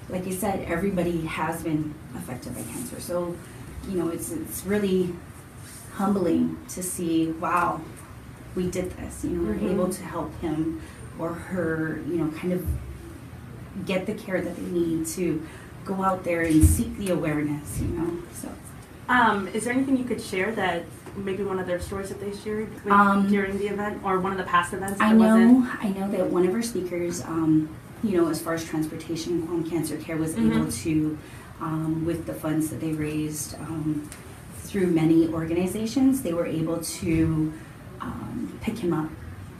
like 0.08 0.26
I 0.26 0.30
said, 0.30 0.66
everybody 0.68 1.20
has 1.22 1.62
been 1.62 1.94
affected 2.16 2.54
by 2.56 2.62
cancer. 2.62 2.98
So, 3.00 3.34
you 3.88 3.98
know, 3.98 4.08
it's 4.08 4.30
it's 4.32 4.64
really 4.66 5.14
humbling 5.94 6.56
to 6.70 6.82
see. 6.82 7.28
Wow, 7.40 7.80
we 8.54 8.68
did 8.70 8.90
this. 8.92 9.24
You 9.24 9.30
know, 9.30 9.52
Mhm. 9.52 9.62
we're 9.62 9.70
able 9.70 9.88
to 9.88 10.02
help 10.02 10.38
him 10.40 10.80
or 11.18 11.32
her. 11.32 12.00
You 12.08 12.16
know, 12.18 12.28
kind 12.38 12.52
of 12.52 12.64
get 13.86 14.06
the 14.06 14.14
care 14.14 14.40
that 14.40 14.56
they 14.56 14.62
need 14.70 15.06
to 15.06 15.42
go 15.84 16.02
out 16.02 16.24
there 16.24 16.42
and 16.42 16.64
seek 16.64 16.96
the 16.98 17.10
awareness. 17.10 17.80
You 17.80 17.88
know, 17.88 18.10
so. 18.32 18.48
Um, 19.08 19.48
is 19.48 19.64
there 19.64 19.72
anything 19.74 19.96
you 19.98 20.04
could 20.04 20.20
share 20.20 20.52
that 20.52 20.84
maybe 21.16 21.44
one 21.44 21.58
of 21.58 21.66
their 21.66 21.80
stories 21.80 22.08
that 22.08 22.20
they 22.20 22.34
shared 22.36 22.68
Um, 22.90 23.28
during 23.28 23.58
the 23.58 23.68
event 23.68 23.98
or 24.02 24.18
one 24.18 24.32
of 24.32 24.38
the 24.38 24.44
past 24.44 24.72
events 24.72 24.98
that 24.98 25.04
I 25.10 25.12
know, 25.12 25.64
I 25.80 25.88
know 25.90 26.10
that 26.10 26.30
one 26.30 26.46
of 26.46 26.54
our 26.54 26.62
speakers, 26.62 27.22
um, 27.22 27.68
you 28.02 28.16
know, 28.16 28.28
as 28.28 28.40
far 28.40 28.54
as 28.54 28.64
transportation, 28.64 29.42
Guam 29.42 29.62
Cancer 29.62 29.96
Care 29.96 30.16
was 30.16 30.34
Mhm. 30.34 30.56
able 30.56 30.72
to, 30.72 31.18
um, 31.60 32.04
with 32.04 32.26
the 32.26 32.34
funds 32.34 32.68
that 32.70 32.80
they 32.80 32.92
raised 32.92 33.54
um, 33.60 34.02
through 34.64 34.88
many 34.88 35.28
organizations, 35.28 36.22
they 36.22 36.32
were 36.32 36.46
able 36.46 36.78
to 36.78 37.52
um, 38.04 38.58
pick 38.60 38.76
him 38.78 38.92
up 38.92 39.10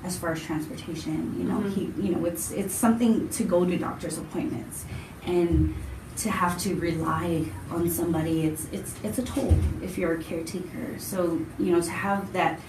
as 0.04 0.16
far 0.18 0.32
as 0.32 0.42
transportation. 0.42 1.34
You 1.38 1.44
know, 1.50 1.58
Mhm. 1.60 1.72
he 1.74 1.82
you 2.06 2.10
know 2.14 2.24
it's 2.30 2.50
it's 2.60 2.74
something 2.74 3.28
to 3.30 3.42
go 3.44 3.64
to 3.64 3.76
doctor's 3.78 4.18
appointments 4.18 4.84
and 5.26 5.74
to 6.22 6.30
have 6.30 6.54
to 6.64 6.74
rely 6.76 7.44
on 7.70 7.90
somebody 7.90 8.34
it's 8.48 8.66
it's 8.70 8.92
it's 9.02 9.18
a 9.18 9.22
toll 9.22 9.52
if 9.82 9.98
you're 9.98 10.12
a 10.12 10.22
caretaker 10.22 10.86
so 10.98 11.40
you 11.58 11.70
know 11.72 11.80
to 11.80 11.90
have 11.90 12.32
that 12.32 12.60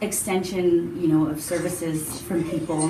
extension 0.00 0.96
you 1.00 1.08
know 1.08 1.26
of 1.26 1.40
services 1.40 2.20
from 2.22 2.48
people 2.48 2.82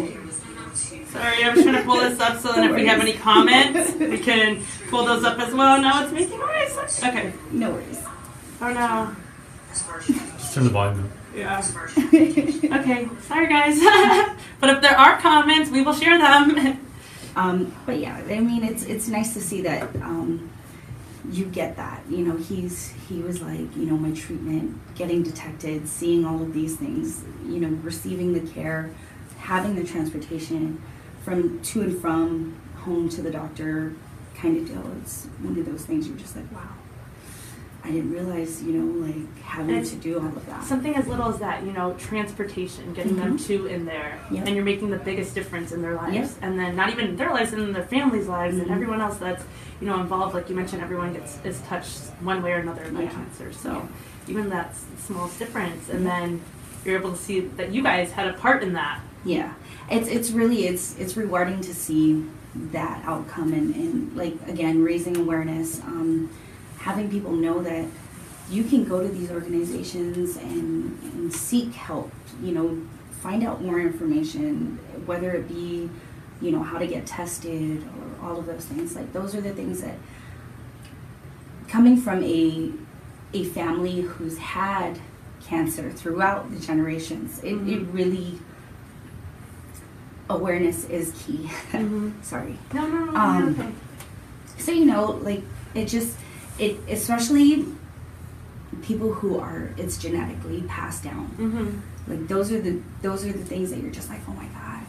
Sorry, 1.12 1.42
I 1.42 1.52
was 1.52 1.62
trying 1.64 1.74
to 1.74 1.82
pull 1.82 1.98
this 2.00 2.20
up 2.20 2.38
so 2.40 2.52
that 2.52 2.70
if 2.70 2.76
we 2.76 2.86
have 2.86 3.00
any 3.00 3.14
comments, 3.14 3.92
we 3.98 4.18
can 4.18 4.62
pull 4.90 5.04
those 5.04 5.24
up 5.24 5.38
as 5.40 5.52
well. 5.52 5.82
Now 5.82 6.04
it's 6.04 6.12
making 6.12 6.38
noise. 6.38 7.02
Okay. 7.02 7.32
no 7.50 7.70
worries 7.72 8.00
Oh 8.62 8.72
no. 8.72 9.16
Just 9.72 10.54
turn 10.54 10.64
the 10.64 10.70
volume 10.70 10.98
down. 11.02 11.10
Yeah. 11.34 11.60
Okay. 12.80 13.08
Sorry, 13.22 13.48
guys. 13.48 13.78
but 14.60 14.70
if 14.70 14.82
there 14.82 14.96
are 14.98 15.18
comments, 15.18 15.70
we 15.70 15.82
will 15.82 15.94
share 15.94 16.18
them. 16.18 16.78
Um, 17.36 17.72
but 17.86 17.98
yeah, 17.98 18.16
I 18.28 18.40
mean, 18.40 18.64
it's 18.64 18.82
it's 18.82 19.06
nice 19.06 19.34
to 19.34 19.40
see 19.40 19.62
that 19.62 19.94
um, 20.02 20.50
you 21.30 21.44
get 21.44 21.76
that. 21.76 22.02
You 22.08 22.24
know, 22.24 22.36
he's 22.36 22.92
he 23.08 23.20
was 23.20 23.40
like, 23.40 23.74
you 23.76 23.86
know, 23.86 23.96
my 23.96 24.10
treatment, 24.10 24.76
getting 24.96 25.22
detected, 25.22 25.88
seeing 25.88 26.24
all 26.24 26.42
of 26.42 26.52
these 26.52 26.76
things, 26.76 27.22
you 27.46 27.60
know, 27.60 27.68
receiving 27.82 28.32
the 28.32 28.40
care, 28.52 28.90
having 29.38 29.76
the 29.76 29.84
transportation 29.84 30.82
from 31.22 31.62
to 31.62 31.82
and 31.82 32.00
from 32.00 32.56
home 32.78 33.08
to 33.10 33.22
the 33.22 33.30
doctor, 33.30 33.94
kind 34.34 34.56
of 34.56 34.66
deal. 34.66 34.84
It's 35.00 35.26
one 35.40 35.56
of 35.56 35.66
those 35.66 35.84
things 35.84 36.08
you're 36.08 36.16
just 36.16 36.34
like, 36.34 36.50
wow, 36.50 36.68
I 37.82 37.90
didn't 37.90 38.12
realize, 38.12 38.62
you 38.62 38.72
know, 38.74 39.06
like 39.06 39.42
having 39.42 39.82
to 39.82 39.96
do 39.96 40.18
all 40.20 40.26
of 40.26 40.46
that. 40.46 40.64
Something 40.64 40.94
as 40.96 41.06
little 41.06 41.28
as 41.28 41.38
that, 41.38 41.62
you 41.64 41.72
know, 41.72 41.94
transportation, 41.94 42.92
getting 42.92 43.16
them 43.16 43.38
to 43.38 43.66
in 43.66 43.84
there, 43.86 44.18
Yep. 44.30 44.46
and 44.46 44.54
you're 44.54 44.64
making 44.64 44.90
the 44.90 44.98
biggest 44.98 45.34
difference 45.34 45.72
in 45.72 45.80
their 45.82 45.94
lives. 45.94 46.14
Yep. 46.14 46.30
And 46.42 46.58
then 46.58 46.76
not 46.76 46.90
even 46.90 47.16
their 47.16 47.30
lives, 47.30 47.52
and 47.52 47.74
their 47.74 47.82
families' 47.84 48.28
lives, 48.28 48.56
Mhm. 48.56 48.62
and 48.62 48.70
everyone 48.70 49.00
else 49.00 49.16
that's 49.16 49.44
you 49.80 49.86
know 49.86 49.98
involved. 50.00 50.34
Like 50.34 50.48
you 50.50 50.56
mentioned, 50.56 50.82
everyone 50.82 51.12
gets 51.14 51.38
is 51.44 51.60
touched 51.62 52.00
one 52.20 52.42
way 52.42 52.52
or 52.52 52.58
another 52.58 52.84
by 52.92 53.02
Yeah. 53.02 53.10
cancer. 53.10 53.52
So 53.52 53.72
Yeah. 53.72 53.82
even 54.36 54.50
that 54.50 54.74
smallest 55.06 55.38
difference, 55.38 55.88
and 55.88 56.04
then 56.06 56.40
you're 56.84 56.98
able 56.98 57.12
to 57.12 57.18
see 57.18 57.40
that 57.56 57.72
you 57.72 57.82
guys 57.82 58.12
had 58.12 58.26
a 58.28 58.34
part 58.34 58.62
in 58.62 58.74
that. 58.74 59.00
Yeah, 59.24 59.52
it's 59.90 60.06
it's 60.08 60.30
really 60.32 60.66
it's 60.66 60.96
it's 60.98 61.16
rewarding 61.16 61.60
to 61.62 61.74
see 61.74 62.24
that 62.72 63.02
outcome 63.06 63.52
and, 63.52 63.74
and 63.74 64.16
like 64.16 64.34
again 64.48 64.82
raising 64.84 65.16
awareness, 65.16 65.80
um, 65.86 66.28
having 66.80 67.10
people 67.10 67.32
know 67.32 67.62
that 67.62 67.86
you 68.50 68.64
can 68.64 68.84
go 68.84 69.00
to 69.02 69.08
these 69.08 69.30
organizations 69.30 70.36
and, 70.36 70.98
and 71.14 71.32
seek 71.32 71.72
help. 71.74 72.10
You 72.42 72.52
know, 72.52 72.82
find 73.22 73.44
out 73.44 73.62
more 73.62 73.78
information, 73.80 74.78
whether 75.06 75.30
it 75.32 75.46
be 75.48 75.88
you 76.42 76.50
know 76.50 76.62
how 76.62 76.78
to 76.78 76.86
get 76.86 77.06
tested 77.06 77.82
or 78.20 78.26
all 78.26 78.38
of 78.38 78.46
those 78.46 78.64
things. 78.64 78.96
Like 78.96 79.12
those 79.12 79.34
are 79.34 79.40
the 79.40 79.52
things 79.52 79.82
that 79.82 79.96
coming 81.68 81.96
from 82.00 82.22
a 82.24 82.72
a 83.32 83.44
family 83.44 84.00
who's 84.00 84.38
had 84.38 84.98
cancer 85.40 85.90
throughout 85.90 86.50
the 86.50 86.58
generations, 86.58 87.38
it, 87.44 87.52
it 87.54 87.58
Mhm. 87.58 87.92
really 87.94 88.38
awareness 90.28 90.84
is 90.86 91.12
key. 91.24 91.50
Mhm. 91.72 92.12
Sorry. 92.22 92.58
No, 92.72 92.86
no, 92.88 93.04
no, 93.06 93.14
Um, 93.16 93.48
okay. 93.58 93.72
So 94.58 94.72
you 94.72 94.84
know, 94.86 95.12
like 95.22 95.42
it 95.74 95.86
just 95.86 96.16
it 96.58 96.78
especially 96.88 97.66
people 98.82 99.12
who 99.12 99.38
are 99.38 99.70
it's 99.76 99.98
genetically 99.98 100.62
passed 100.62 101.04
down. 101.04 101.26
Mm-hmm. 101.38 102.10
Like 102.10 102.28
those 102.28 102.52
are 102.52 102.60
the 102.60 102.80
those 103.02 103.24
are 103.24 103.32
the 103.32 103.44
things 103.44 103.70
that 103.70 103.80
you're 103.80 103.90
just 103.90 104.08
like, 104.08 104.20
oh 104.28 104.32
my 104.32 104.46
god, 104.46 104.84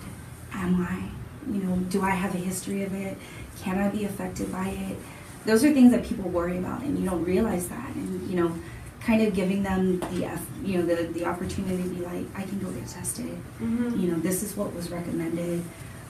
am 0.53 0.81
I? 0.81 1.09
You 1.51 1.63
know, 1.63 1.75
do 1.89 2.01
I 2.01 2.11
have 2.11 2.35
a 2.35 2.37
history 2.37 2.83
of 2.83 2.93
it? 2.93 3.17
Can 3.61 3.77
I 3.79 3.89
be 3.89 4.05
affected 4.05 4.51
by 4.51 4.69
it? 4.69 4.97
Those 5.45 5.63
are 5.63 5.73
things 5.73 5.91
that 5.91 6.05
people 6.05 6.29
worry 6.29 6.57
about, 6.57 6.81
and 6.81 6.99
you 6.99 7.09
don't 7.09 7.23
realize 7.23 7.67
that. 7.69 7.95
And 7.95 8.29
you 8.29 8.35
know, 8.35 8.55
kind 9.01 9.21
of 9.23 9.33
giving 9.33 9.63
them 9.63 9.99
the 9.99 10.39
you 10.63 10.77
know 10.77 10.85
the 10.85 11.03
the 11.07 11.25
opportunity 11.25 11.83
to 11.83 11.89
be 11.89 12.01
like, 12.01 12.25
I 12.35 12.43
can 12.43 12.59
go 12.59 12.69
get 12.71 12.87
tested. 12.87 13.37
Mm-hmm. 13.59 13.99
You 13.99 14.11
know, 14.11 14.19
this 14.19 14.43
is 14.43 14.55
what 14.55 14.73
was 14.73 14.89
recommended. 14.89 15.63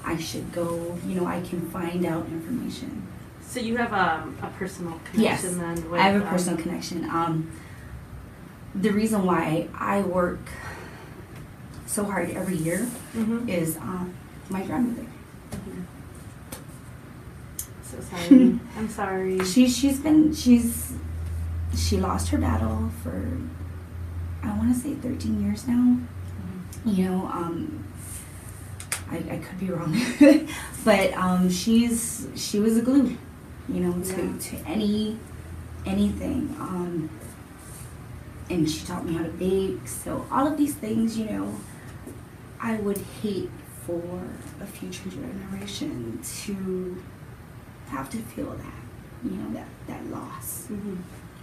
I 0.03 0.17
should 0.17 0.51
go. 0.51 0.97
You 1.05 1.21
know, 1.21 1.25
I 1.25 1.41
can 1.41 1.61
find 1.71 2.05
out 2.05 2.25
information. 2.27 3.07
So 3.47 3.59
you 3.59 3.77
have 3.77 3.91
um, 3.93 4.37
a 4.41 4.47
personal 4.57 4.99
Yes, 5.13 5.41
connection 5.41 5.59
then 5.59 5.91
with 5.91 5.99
I 5.99 6.03
have 6.09 6.21
a 6.21 6.25
um, 6.25 6.29
personal 6.29 6.61
connection. 6.61 7.03
Um, 7.09 7.51
the 8.73 8.91
reason 8.91 9.25
why 9.25 9.67
I 9.75 10.01
work 10.01 10.39
so 11.85 12.05
hard 12.05 12.29
every 12.31 12.55
year 12.55 12.87
mhm. 13.13 13.49
is 13.49 13.75
um, 13.77 14.13
my 14.49 14.63
grandmother. 14.63 15.05
Mhm. 15.51 15.83
So 17.83 17.99
sorry. 17.99 18.59
I'm 18.77 18.89
sorry. 18.89 19.43
She 19.43 19.67
she's 19.67 19.99
been 19.99 20.33
she's 20.33 20.93
she 21.75 21.97
lost 21.97 22.29
her 22.29 22.37
battle 22.37 22.89
for 23.03 23.37
I 24.43 24.57
want 24.57 24.73
to 24.73 24.79
say 24.79 24.93
13 24.95 25.43
years 25.43 25.67
now. 25.67 25.97
Mhm. 26.85 26.97
You 26.97 27.05
know, 27.09 27.25
um, 27.25 27.83
I, 29.11 29.17
I 29.17 29.37
could 29.37 29.59
be 29.59 29.69
wrong, 29.69 29.93
but 30.85 31.13
um, 31.13 31.49
she's 31.49 32.27
she 32.35 32.59
was 32.61 32.77
a 32.77 32.81
glue. 32.81 33.17
You 33.71 33.79
know, 33.81 33.93
to, 34.03 34.21
Yeah. 34.21 34.37
to 34.39 34.55
any 34.67 35.17
anything. 35.85 36.55
Um, 36.59 37.09
and 38.49 38.69
she 38.69 38.85
taught 38.85 39.05
me 39.05 39.13
how 39.13 39.23
to 39.23 39.29
bake. 39.29 39.87
So 39.87 40.25
all 40.31 40.45
of 40.45 40.57
these 40.57 40.75
things, 40.75 41.17
you 41.17 41.25
know, 41.25 41.55
I 42.61 42.75
would 42.75 42.97
hate 43.23 43.49
for 43.85 44.21
a 44.61 44.65
future 44.65 45.09
generation 45.09 46.19
to 46.43 47.01
have 47.89 48.09
to 48.11 48.17
feel 48.17 48.51
that, 48.51 48.81
you 49.23 49.37
know, 49.37 49.51
that 49.53 49.67
that 49.87 50.05
loss. 50.11 50.67
Mhm. 50.71 50.97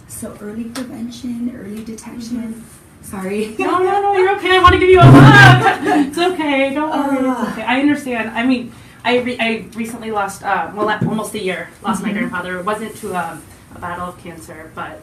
So 0.07 0.35
early 0.41 0.65
prevention, 0.65 1.51
early 1.55 1.83
detection. 1.83 2.63
Sorry. 3.01 3.55
No, 3.59 3.79
no, 3.79 4.01
no, 4.01 4.17
you're 4.17 4.35
okay. 4.37 4.57
I 4.57 4.61
want 4.61 4.73
to 4.73 4.79
give 4.79 4.89
you 4.89 4.99
a 4.99 5.03
hug. 5.03 6.07
It's 6.07 6.17
okay. 6.17 6.73
Don't 6.73 6.89
worry. 6.89 7.17
Ah. 7.27 7.41
It's 7.43 7.51
okay. 7.53 7.63
I 7.63 7.79
understand. 7.81 8.29
I 8.37 8.45
mean, 8.45 8.71
I, 9.03 9.19
re- 9.19 9.37
I 9.39 9.65
recently 9.75 10.11
lost, 10.11 10.43
uh, 10.43 10.71
well, 10.75 10.89
almost 11.07 11.33
a 11.33 11.39
year, 11.41 11.69
lost 11.83 12.03
my 12.03 12.09
Mhm. 12.09 12.13
grandfather. 12.13 12.59
It 12.59 12.65
wasn't 12.65 12.95
to 12.97 13.15
um, 13.15 13.41
a 13.75 13.79
battle 13.79 14.07
of 14.09 14.17
cancer, 14.17 14.71
but 14.75 15.01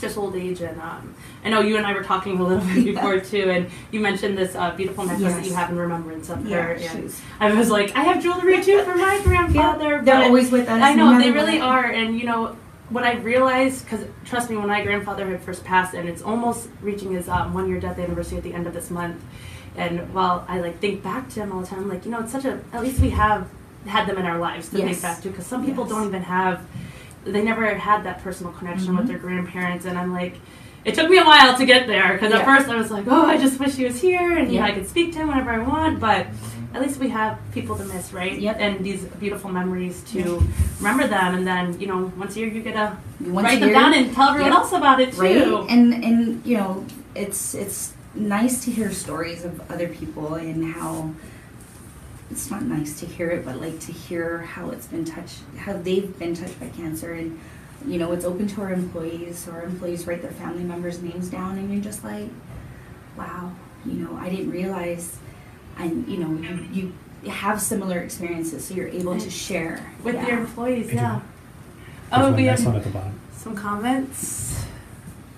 just 0.00 0.16
old 0.16 0.34
age. 0.34 0.60
And 0.62 0.80
um, 0.80 1.14
I 1.44 1.50
know 1.50 1.60
you 1.60 1.76
and 1.76 1.86
I 1.86 1.92
were 1.92 2.02
talking 2.02 2.38
a 2.38 2.42
little 2.42 2.64
bit 2.74 2.84
Yeah. 2.86 2.92
before, 2.94 3.20
too. 3.20 3.50
And 3.50 3.70
you 3.92 4.00
mentioned 4.00 4.36
this 4.36 4.54
uh, 4.54 4.70
beautiful 4.72 5.04
necklace 5.04 5.34
that 5.34 5.44
you 5.46 5.54
have 5.54 5.70
in 5.70 5.76
remembrance 5.76 6.28
of 6.28 6.44
Yeah, 6.46 6.62
her. 6.62 6.72
And 6.72 6.82
she's- 7.02 7.20
I 7.38 7.52
was 7.52 7.70
like, 7.70 7.94
I 7.96 8.02
have 8.02 8.22
jewelry, 8.22 8.62
too, 8.62 8.82
for 8.82 8.96
my 8.96 9.20
grandfather. 9.24 10.00
They're 10.02 10.24
always 10.24 10.50
with 10.50 10.68
us. 10.68 10.82
I 10.82 10.94
know 10.94 11.18
they 11.18 11.30
really 11.30 11.58
what. 11.60 11.68
are, 11.68 11.84
and 11.84 12.18
you 12.18 12.26
know 12.26 12.56
what 12.88 13.04
I 13.04 13.14
realized 13.18 13.84
because 13.84 14.04
trust 14.24 14.50
me, 14.50 14.56
when 14.56 14.66
my 14.66 14.82
grandfather 14.82 15.24
had 15.28 15.40
first 15.42 15.62
passed, 15.64 15.94
and 15.94 16.08
it's 16.08 16.22
almost 16.22 16.68
reaching 16.82 17.12
his 17.12 17.28
um, 17.28 17.54
one 17.54 17.68
year 17.68 17.78
death 17.78 18.00
anniversary 18.00 18.38
at 18.38 18.42
the 18.42 18.52
end 18.52 18.66
of 18.66 18.74
this 18.74 18.90
month, 18.90 19.22
and 19.76 20.12
while 20.14 20.44
I 20.48 20.60
like 20.60 20.80
think 20.80 21.02
back 21.02 21.28
to 21.30 21.34
them 21.36 21.52
all 21.52 21.60
the 21.60 21.66
time, 21.66 21.88
like 21.88 22.04
you 22.04 22.10
know, 22.10 22.20
it's 22.20 22.32
such 22.32 22.44
a 22.44 22.60
at 22.72 22.82
least 22.82 23.00
we 23.00 23.10
have 23.10 23.46
had 23.86 24.06
them 24.06 24.18
in 24.18 24.26
our 24.26 24.38
lives 24.38 24.68
to 24.70 24.76
think 24.76 25.00
back 25.00 25.20
to 25.22 25.30
because 25.30 25.46
some 25.46 25.64
people 25.64 25.84
Yes. 25.84 25.92
don't 25.92 26.06
even 26.06 26.22
have 26.22 26.60
they 27.24 27.42
never 27.42 27.74
had 27.74 28.04
that 28.04 28.22
personal 28.22 28.52
connection 28.52 28.96
with 28.96 29.04
Mhm. 29.04 29.08
their 29.08 29.18
grandparents, 29.18 29.84
and 29.86 29.98
I'm 29.98 30.12
like. 30.12 30.34
It 30.82 30.94
took 30.94 31.10
me 31.10 31.18
a 31.18 31.24
while 31.24 31.54
to 31.58 31.66
get 31.66 31.86
there 31.86 32.14
because 32.14 32.32
at 32.32 32.42
first 32.42 32.70
I 32.70 32.74
was 32.74 32.90
like, 32.90 33.04
"Oh, 33.06 33.26
I 33.26 33.36
just 33.36 33.60
wish 33.60 33.74
he 33.74 33.84
was 33.84 34.00
here 34.00 34.38
and 34.38 34.50
you 34.50 34.58
know, 34.60 34.66
Yeah. 34.66 34.72
I 34.72 34.74
could 34.76 34.88
speak 34.88 35.12
to 35.12 35.18
him 35.18 35.28
whenever 35.28 35.50
I 35.50 35.58
want." 35.58 36.00
But 36.00 36.28
at 36.72 36.80
least 36.80 36.98
we 36.98 37.10
have 37.10 37.36
people 37.52 37.76
to 37.76 37.84
miss, 37.84 38.14
right? 38.14 38.38
Yep. 38.40 38.56
And 38.58 38.82
these 38.82 39.02
beautiful 39.20 39.50
memories 39.50 40.00
to 40.12 40.18
Yeah. 40.18 40.38
remember 40.78 41.06
them, 41.06 41.34
and 41.34 41.46
then 41.46 41.78
you 41.78 41.86
know, 41.86 42.10
once 42.16 42.34
a 42.36 42.38
year 42.40 42.48
you 42.48 42.62
get 42.62 42.72
to 42.76 42.96
Once 43.26 43.44
write 43.44 43.60
them 43.60 43.68
year, 43.68 43.78
down 43.78 43.92
and 43.92 44.10
tell 44.14 44.30
everyone 44.30 44.52
Yep. 44.52 44.58
else 44.58 44.72
about 44.72 45.00
it 45.00 45.12
too. 45.12 45.20
right? 45.20 45.66
And 45.68 46.02
and 46.02 46.40
you 46.46 46.56
know, 46.56 46.82
it's 47.14 47.54
it's 47.54 47.92
nice 48.14 48.64
to 48.64 48.70
hear 48.70 48.90
stories 48.92 49.44
of 49.44 49.70
other 49.70 49.88
people 49.88 50.34
and 50.34 50.64
how 50.74 51.10
it's 52.30 52.50
not 52.50 52.62
nice 52.62 52.98
to 53.00 53.06
hear 53.06 53.30
it, 53.30 53.44
but 53.44 53.60
like 53.60 53.80
to 53.80 53.92
hear 53.92 54.38
how 54.38 54.70
it's 54.70 54.86
been 54.86 55.04
touched, 55.04 55.38
how 55.58 55.72
they've 55.74 56.16
been 56.18 56.34
touched 56.34 56.58
by 56.60 56.68
cancer, 56.68 57.12
and 57.12 57.38
you 57.86 57.98
know, 57.98 58.12
it's 58.12 58.24
open 58.24 58.46
to 58.46 58.60
our 58.62 58.72
employees. 58.72 59.38
So 59.38 59.52
our 59.52 59.62
employees 59.62 60.06
write 60.06 60.22
their 60.22 60.30
family 60.32 60.62
members' 60.64 61.02
names 61.02 61.28
down, 61.28 61.58
and 61.58 61.72
you're 61.72 61.82
just 61.82 62.04
like, 62.04 62.28
wow, 63.16 63.52
you 63.84 63.94
know, 63.94 64.16
I 64.16 64.28
didn't 64.28 64.50
realize, 64.50 65.16
and 65.78 66.06
you 66.06 66.18
know, 66.18 66.30
you, 66.72 66.92
you 67.22 67.30
have 67.30 67.60
similar 67.60 67.98
experiences, 68.00 68.64
so 68.66 68.74
you're 68.74 68.88
able 68.88 69.18
to 69.18 69.30
share 69.30 69.92
with 70.04 70.14
yeah. 70.14 70.26
your 70.28 70.38
employees. 70.40 70.88
I 70.88 70.90
do. 70.90 70.96
Yeah. 70.96 71.20
There's 72.10 72.22
Oh, 72.22 72.24
one 72.26 72.36
we 72.36 72.44
have 72.46 72.64
one 72.66 72.76
at 72.76 72.84
the 72.84 72.90
bottom. 72.90 73.18
some 73.32 73.54
comments. 73.56 74.64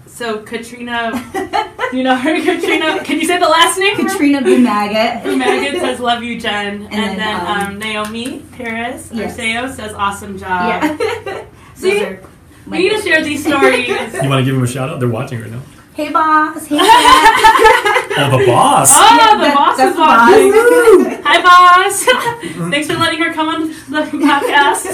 So 0.07 0.41
Katrina, 0.43 1.13
you 1.93 2.03
know 2.03 2.17
her, 2.17 2.35
Katrina. 2.45 3.03
Can 3.05 3.19
you 3.21 3.27
say 3.27 3.39
the 3.39 3.49
last 3.49 3.79
name? 3.79 3.97
Katrina 3.97 4.41
Bumaga. 4.41 5.37
Maggot 5.37 5.81
says 5.81 6.01
love 6.01 6.23
you, 6.23 6.41
Jenn, 6.41 6.83
and, 6.85 6.93
then, 6.93 7.17
then, 7.19 7.41
um, 7.47 7.73
um, 7.75 7.79
Naomi 7.79 8.41
Paris 8.53 9.11
Yes. 9.13 9.37
Arceo 9.37 9.71
says 9.75 9.93
awesome 9.95 10.39
job. 10.39 10.83
Yeah. 10.83 11.45
See? 11.75 11.95
Those 11.99 12.03
are 12.03 12.21
my 12.67 12.77
We 12.79 12.89
need 12.89 12.97
to 12.97 13.03
share 13.03 13.23
these 13.23 13.45
stories. 13.47 13.89
You 13.89 14.29
want 14.29 14.41
to 14.41 14.45
give 14.45 14.55
them 14.55 14.63
a 14.65 14.67
shout 14.67 14.89
out? 14.89 15.01
They're 15.01 15.09
watching 15.09 15.41
right 15.41 15.51
now. 15.51 15.63
Hey 15.95 16.11
boss. 16.11 16.67
Hey 16.67 16.77
Dad. 16.79 18.33
Oh, 18.33 18.39
the 18.39 18.47
boss. 18.47 18.91
Oh, 18.93 19.17
Yeah, 19.19 19.37
the 19.37 19.43
that- 19.43 19.55
boss 19.55 19.79
is 19.79 19.97
watching. 19.97 21.23
Hi, 21.25 21.43
boss. 21.43 22.71
Thanks 22.71 22.87
for 22.89 22.95
letting 22.95 23.21
her 23.23 23.33
come 23.35 23.49
on 23.49 23.69
the 23.69 24.03
podcast. 24.11 24.85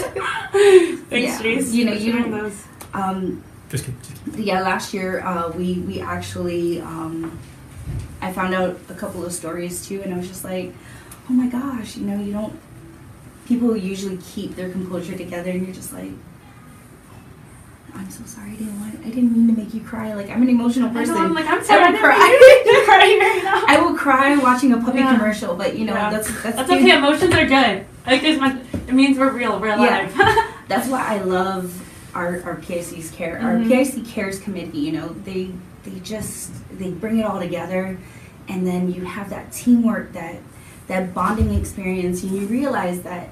Thanks, 1.09 1.41
Yeah, 1.41 1.43
Reese. 1.43 1.73
you 1.73 1.85
know, 1.85 1.93
you 1.93 2.13
don't- 2.13 2.31
those. 2.33 2.65
Um, 2.95 3.45
Just 3.69 3.85
kidding. 3.85 4.01
Just 4.01 4.39
yeah, 4.39 4.61
last 4.63 4.95
year 4.95 5.21
uh, 5.21 5.51
we 5.51 5.75
we 5.81 6.01
actually 6.01 6.81
um, 6.81 7.39
I 8.23 8.33
found 8.33 8.55
out 8.55 8.79
a 8.89 8.95
couple 8.95 9.25
of 9.25 9.33
stories 9.33 9.87
too, 9.87 10.01
and 10.03 10.13
I 10.15 10.17
was 10.17 10.29
just 10.29 10.45
like, 10.45 10.73
oh 11.29 11.33
my 11.33 11.47
gosh, 11.49 11.97
you 11.97 12.07
know, 12.07 12.19
you 12.23 12.33
don't. 12.33 12.59
People 13.47 13.77
usually 13.77 14.19
keep 14.19 14.57
their 14.57 14.71
composure 14.71 15.17
together, 15.17 15.51
and 15.51 15.65
you're 15.65 15.75
just 15.75 15.93
like, 15.93 16.11
I'm 17.95 18.11
so 18.11 18.23
sorry, 18.25 18.53
I 18.53 18.57
didn't 18.57 18.79
want, 18.81 18.95
I 19.01 19.09
didn't 19.11 19.33
mean 19.33 19.49
to 19.55 19.61
make 19.61 19.73
you 19.75 19.81
cry. 19.81 20.15
Like 20.15 20.31
I'm 20.31 20.43
an 20.43 20.49
emotional 20.49 20.91
I 20.91 20.93
person. 20.93 21.15
know, 21.15 21.23
I'm 21.23 21.35
like, 21.35 21.47
I'm 21.47 21.65
sorry. 21.65 21.83
I 21.85 21.89
I 21.89 21.91
will 21.93 21.99
cry. 21.99 22.65
mean 22.65 22.75
to 22.81 22.85
cry 22.85 22.99
right 23.21 23.41
now. 23.45 23.65
I 23.67 23.81
will 23.81 23.95
cry 23.97 24.37
watching 24.37 24.73
a 24.73 24.79
puppy 24.79 24.99
Yeah. 24.99 25.15
commercial, 25.17 25.55
but 25.57 25.77
you 25.77 25.85
know 25.87 25.95
Yeah. 25.95 26.11
that's 26.11 26.29
that's 26.43 26.57
That's 26.57 26.71
okay. 26.71 26.97
Emotions 26.97 27.35
are 27.35 27.47
good. 27.47 27.87
Like 28.07 28.23
there's 28.23 28.39
my. 28.39 28.59
It 28.87 28.95
means 28.95 29.19
we're 29.19 29.31
real. 29.33 29.59
We're 29.61 29.75
alive. 29.75 30.15
That's 30.69 30.87
why 30.89 31.03
I 31.07 31.19
love 31.23 31.73
our 32.15 32.43
our 32.45 32.57
PIC's 32.57 33.11
care. 33.11 33.39
Our 33.43 33.57
Mhm. 33.57 33.69
PIC 33.69 34.07
cares 34.07 34.39
committee. 34.39 34.79
You 34.79 34.93
know, 34.93 35.15
they 35.25 35.51
they 35.85 35.99
just 36.01 36.51
they 36.79 36.91
bring 36.91 37.19
it 37.19 37.25
all 37.25 37.39
together, 37.41 37.97
and 38.49 38.67
then 38.67 38.93
you 38.93 39.05
have 39.05 39.31
that 39.31 39.53
teamwork, 39.53 40.13
that 40.13 40.37
that 40.89 41.13
bonding 41.15 41.55
experience, 41.55 42.23
and 42.23 42.33
you 42.33 42.47
realize 42.47 43.01
that. 43.03 43.29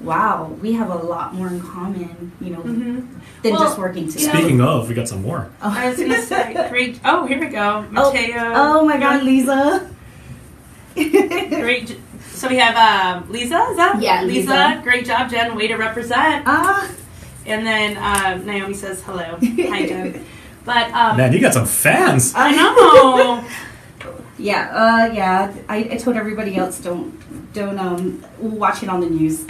Wow, 0.00 0.50
we 0.60 0.72
have 0.72 0.90
a 0.90 0.96
lot 0.96 1.32
more 1.32 1.46
in 1.46 1.60
common, 1.60 2.32
you 2.40 2.50
know, 2.50 2.58
hmm 2.58 3.00
than 3.42 3.52
Well, 3.52 3.60
just 3.60 3.78
working 3.78 4.08
together. 4.08 4.36
Speaking 4.36 4.60
of, 4.60 4.88
we 4.88 4.94
got 4.96 5.06
some 5.06 5.22
more. 5.22 5.48
I 5.60 5.90
was 5.90 5.96
gonna 6.00 6.20
say 6.22 6.66
great. 6.70 6.98
Oh, 7.04 7.24
here 7.24 7.38
we 7.38 7.46
go. 7.46 7.84
Oh, 7.94 8.10
Mateo. 8.12 8.34
oh 8.52 8.84
my 8.84 8.98
God, 8.98 9.22
Lisa! 9.22 9.88
Great. 10.96 11.96
So 12.32 12.48
we 12.48 12.56
have 12.56 12.74
um, 12.76 13.30
Lisa. 13.30 13.58
Is 13.70 13.76
that? 13.76 14.00
Yeah, 14.02 14.22
Lisa. 14.24 14.40
Lisa. 14.50 14.80
Great 14.82 15.06
job, 15.06 15.30
Jenn. 15.30 15.54
Way 15.54 15.68
to 15.68 15.76
represent. 15.76 16.44
ah, 16.46 16.90
And 17.46 17.66
then 17.66 17.96
um, 17.98 18.46
Naomi 18.46 18.74
says 18.74 19.02
hello. 19.02 19.38
Hi, 19.40 19.86
Jenn. 19.90 20.24
But 20.64 20.90
um, 20.92 21.16
Man, 21.16 21.32
you 21.32 21.40
got 21.40 21.54
some 21.54 21.66
fans. 21.66 22.32
I 22.36 22.52
know. 22.52 23.44
yeah, 24.38 24.70
uh, 24.72 25.12
yeah. 25.12 25.52
I, 25.68 25.78
I 25.92 25.96
told 25.96 26.16
everybody 26.16 26.56
else 26.56 26.78
don't 26.80 27.18
don't 27.52 27.78
um 27.78 28.24
watch 28.38 28.82
it 28.82 28.88
on 28.88 29.00
the 29.00 29.10
news. 29.10 29.42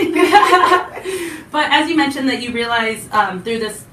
but 1.52 1.70
as 1.70 1.88
you 1.90 1.96
mentioned 1.96 2.28
that 2.28 2.42
you 2.42 2.52
realize 2.52 3.06
um, 3.12 3.42
through 3.42 3.58
this 3.58 3.84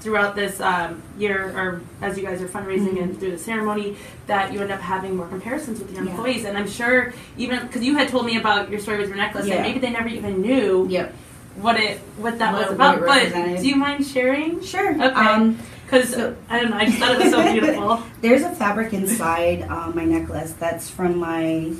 throughout 0.00 0.34
this 0.34 0.58
um, 0.60 1.02
year 1.18 1.50
or 1.54 1.82
as 2.00 2.16
you 2.16 2.24
guys 2.24 2.40
are 2.40 2.48
fundraising 2.48 2.94
Mhm. 2.94 3.02
and 3.02 3.18
through 3.20 3.32
the 3.32 3.38
ceremony 3.38 3.94
that 4.26 4.50
you 4.50 4.62
end 4.62 4.72
up 4.72 4.80
having 4.80 5.14
more 5.16 5.26
comparisons 5.28 5.80
with 5.80 5.92
your 5.92 6.02
Yeah. 6.02 6.12
employees 6.12 6.46
and 6.46 6.56
i'm 6.56 6.66
sure 6.66 7.12
even 7.36 7.60
because 7.66 7.82
you 7.84 7.94
had 7.94 8.08
told 8.08 8.24
me 8.24 8.38
about 8.38 8.70
your 8.70 8.80
story 8.80 8.96
with 8.96 9.08
your 9.08 9.18
necklace 9.18 9.46
Yeah. 9.46 9.56
and 9.56 9.62
maybe 9.64 9.78
they 9.78 9.90
never 9.90 10.08
even 10.08 10.40
knew 10.40 10.86
yep, 10.88 11.14
what 11.56 11.76
it 11.78 11.98
what 12.18 12.38
that 12.38 12.52
What- 12.52 12.66
was 12.66 12.74
about 12.74 13.00
but 13.00 13.32
do 13.60 13.66
you 13.68 13.76
mind 13.76 14.06
sharing 14.06 14.60
sure. 14.62 14.90
Okay. 14.94 15.04
Um, 15.04 15.58
because 15.84 16.10
So- 16.10 16.34
i 16.50 16.60
don't 16.60 16.70
know 16.70 16.76
i 16.78 16.84
just 16.86 16.98
thought 16.98 17.12
it 17.12 17.18
was 17.24 17.30
so 17.30 17.52
beautiful 17.52 18.02
There's 18.20 18.42
a 18.42 18.50
fabric 18.50 18.92
inside 18.92 19.62
uh, 19.62 19.90
my 19.90 20.04
necklace 20.04 20.52
that's 20.58 20.90
from 20.90 21.18
my 21.18 21.72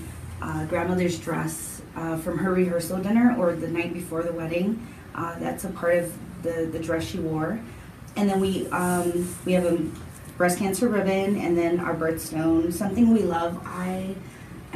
uh, 0.43 0.65
grandmother's 0.67 1.19
dress 1.19 1.83
uh, 1.97 2.17
from 2.19 2.39
her 2.39 2.53
rehearsal 2.53 2.99
dinner 2.99 3.35
or 3.39 3.55
the 3.55 3.69
night 3.69 3.95
before 3.95 4.23
the 4.23 4.33
wedding. 4.33 4.87
Uh, 5.15 5.39
that's 5.39 5.65
a 5.65 5.71
part 5.71 5.97
of 5.97 6.13
the, 6.43 6.69
the 6.71 6.79
dress 6.79 7.05
she 7.05 7.19
wore. 7.19 7.59
And 8.17 8.29
then 8.29 8.39
we 8.39 8.67
um, 8.69 9.35
we 9.47 9.53
have 9.55 9.65
a 9.65 9.79
breast 10.37 10.59
cancer 10.59 10.89
ribbon 10.89 11.39
and 11.39 11.57
then 11.57 11.81
our 11.81 11.95
birthstone, 11.95 12.71
something 12.71 13.13
we 13.15 13.21
love. 13.23 13.59
I 13.65 14.15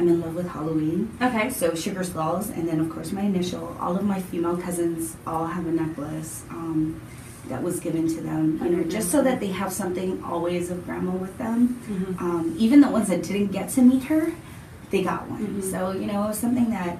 am 0.01 0.07
in 0.09 0.21
love 0.21 0.35
with 0.35 0.47
Halloween. 0.49 1.09
okay 1.21 1.49
So 1.49 1.73
sugar 1.75 2.03
skulls, 2.03 2.49
and 2.49 2.67
then 2.67 2.79
of 2.79 2.89
course 2.89 3.11
my 3.11 3.21
initial. 3.21 3.75
All 3.79 3.95
of 3.95 4.03
my 4.03 4.19
female 4.19 4.57
cousins 4.57 5.15
all 5.25 5.45
have 5.47 5.65
a 5.67 5.71
necklace 5.71 6.43
um, 6.49 6.99
that 7.47 7.61
was 7.63 7.79
given 7.79 8.07
to 8.15 8.21
them, 8.21 8.59
you 8.63 8.69
know, 8.69 8.83
just 8.83 9.09
so 9.11 9.21
that 9.23 9.39
they 9.39 9.47
have 9.47 9.71
something 9.71 10.23
always 10.23 10.69
of 10.71 10.85
grandma 10.85 11.11
with 11.11 11.37
them. 11.37 11.79
Mhm. 11.89 12.21
Um, 12.21 12.55
even 12.57 12.81
the 12.81 12.89
ones 12.89 13.07
that 13.09 13.23
didn't 13.23 13.51
get 13.51 13.69
to 13.69 13.81
meet 13.81 14.03
her, 14.03 14.31
they 14.91 15.03
got 15.03 15.29
one. 15.29 15.45
Mhm. 15.61 15.71
So 15.71 15.91
you 15.91 16.05
know, 16.07 16.23
it 16.25 16.27
was 16.29 16.37
something 16.39 16.69
that 16.71 16.97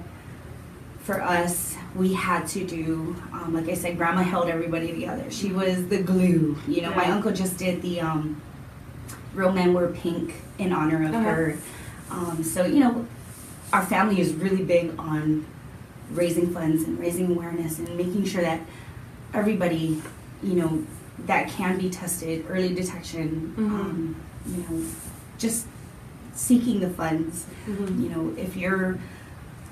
for 1.04 1.20
us 1.20 1.76
we 1.94 2.12
had 2.14 2.46
to 2.48 2.64
do. 2.64 3.16
Um, 3.32 3.54
like 3.54 3.68
I 3.68 3.74
said, 3.74 3.96
grandma 3.98 4.22
held 4.22 4.48
everybody 4.48 4.92
together. 4.92 5.24
She 5.30 5.52
was 5.52 5.86
the 5.88 5.98
glue. 5.98 6.56
You 6.68 6.82
know, 6.82 6.94
my 6.94 7.06
uncle 7.10 7.32
just 7.32 7.56
did 7.58 7.82
the 7.82 8.00
um, 8.00 8.40
real 9.34 9.52
men 9.52 9.74
wear 9.74 9.88
pink 9.88 10.34
in 10.58 10.72
honor 10.72 11.02
of 11.04 11.14
Uh-huh. 11.14 11.24
her. 11.30 11.56
Um, 12.12 12.42
so 12.44 12.64
you 12.64 12.80
know, 12.80 13.06
our 13.72 13.84
family 13.84 14.20
is 14.20 14.34
really 14.34 14.64
big 14.64 14.92
on 14.98 15.46
raising 16.10 16.52
funds 16.52 16.82
and 16.84 16.98
raising 16.98 17.30
awareness 17.30 17.78
and 17.78 17.96
making 17.96 18.24
sure 18.26 18.42
that 18.42 18.60
everybody, 19.32 20.02
you 20.42 20.54
know, 20.54 20.84
that 21.26 21.48
can 21.48 21.78
be 21.78 21.88
tested, 21.88 22.44
early 22.48 22.74
detection, 22.74 23.54
Mhm. 23.56 23.58
um, 23.70 24.16
you 24.46 24.56
know, 24.68 24.84
just 25.38 25.66
seeking 26.34 26.80
the 26.80 26.90
funds. 26.90 27.46
Mhm. 27.66 28.02
You 28.02 28.08
know, 28.10 28.32
if 28.36 28.56
you're, 28.56 28.98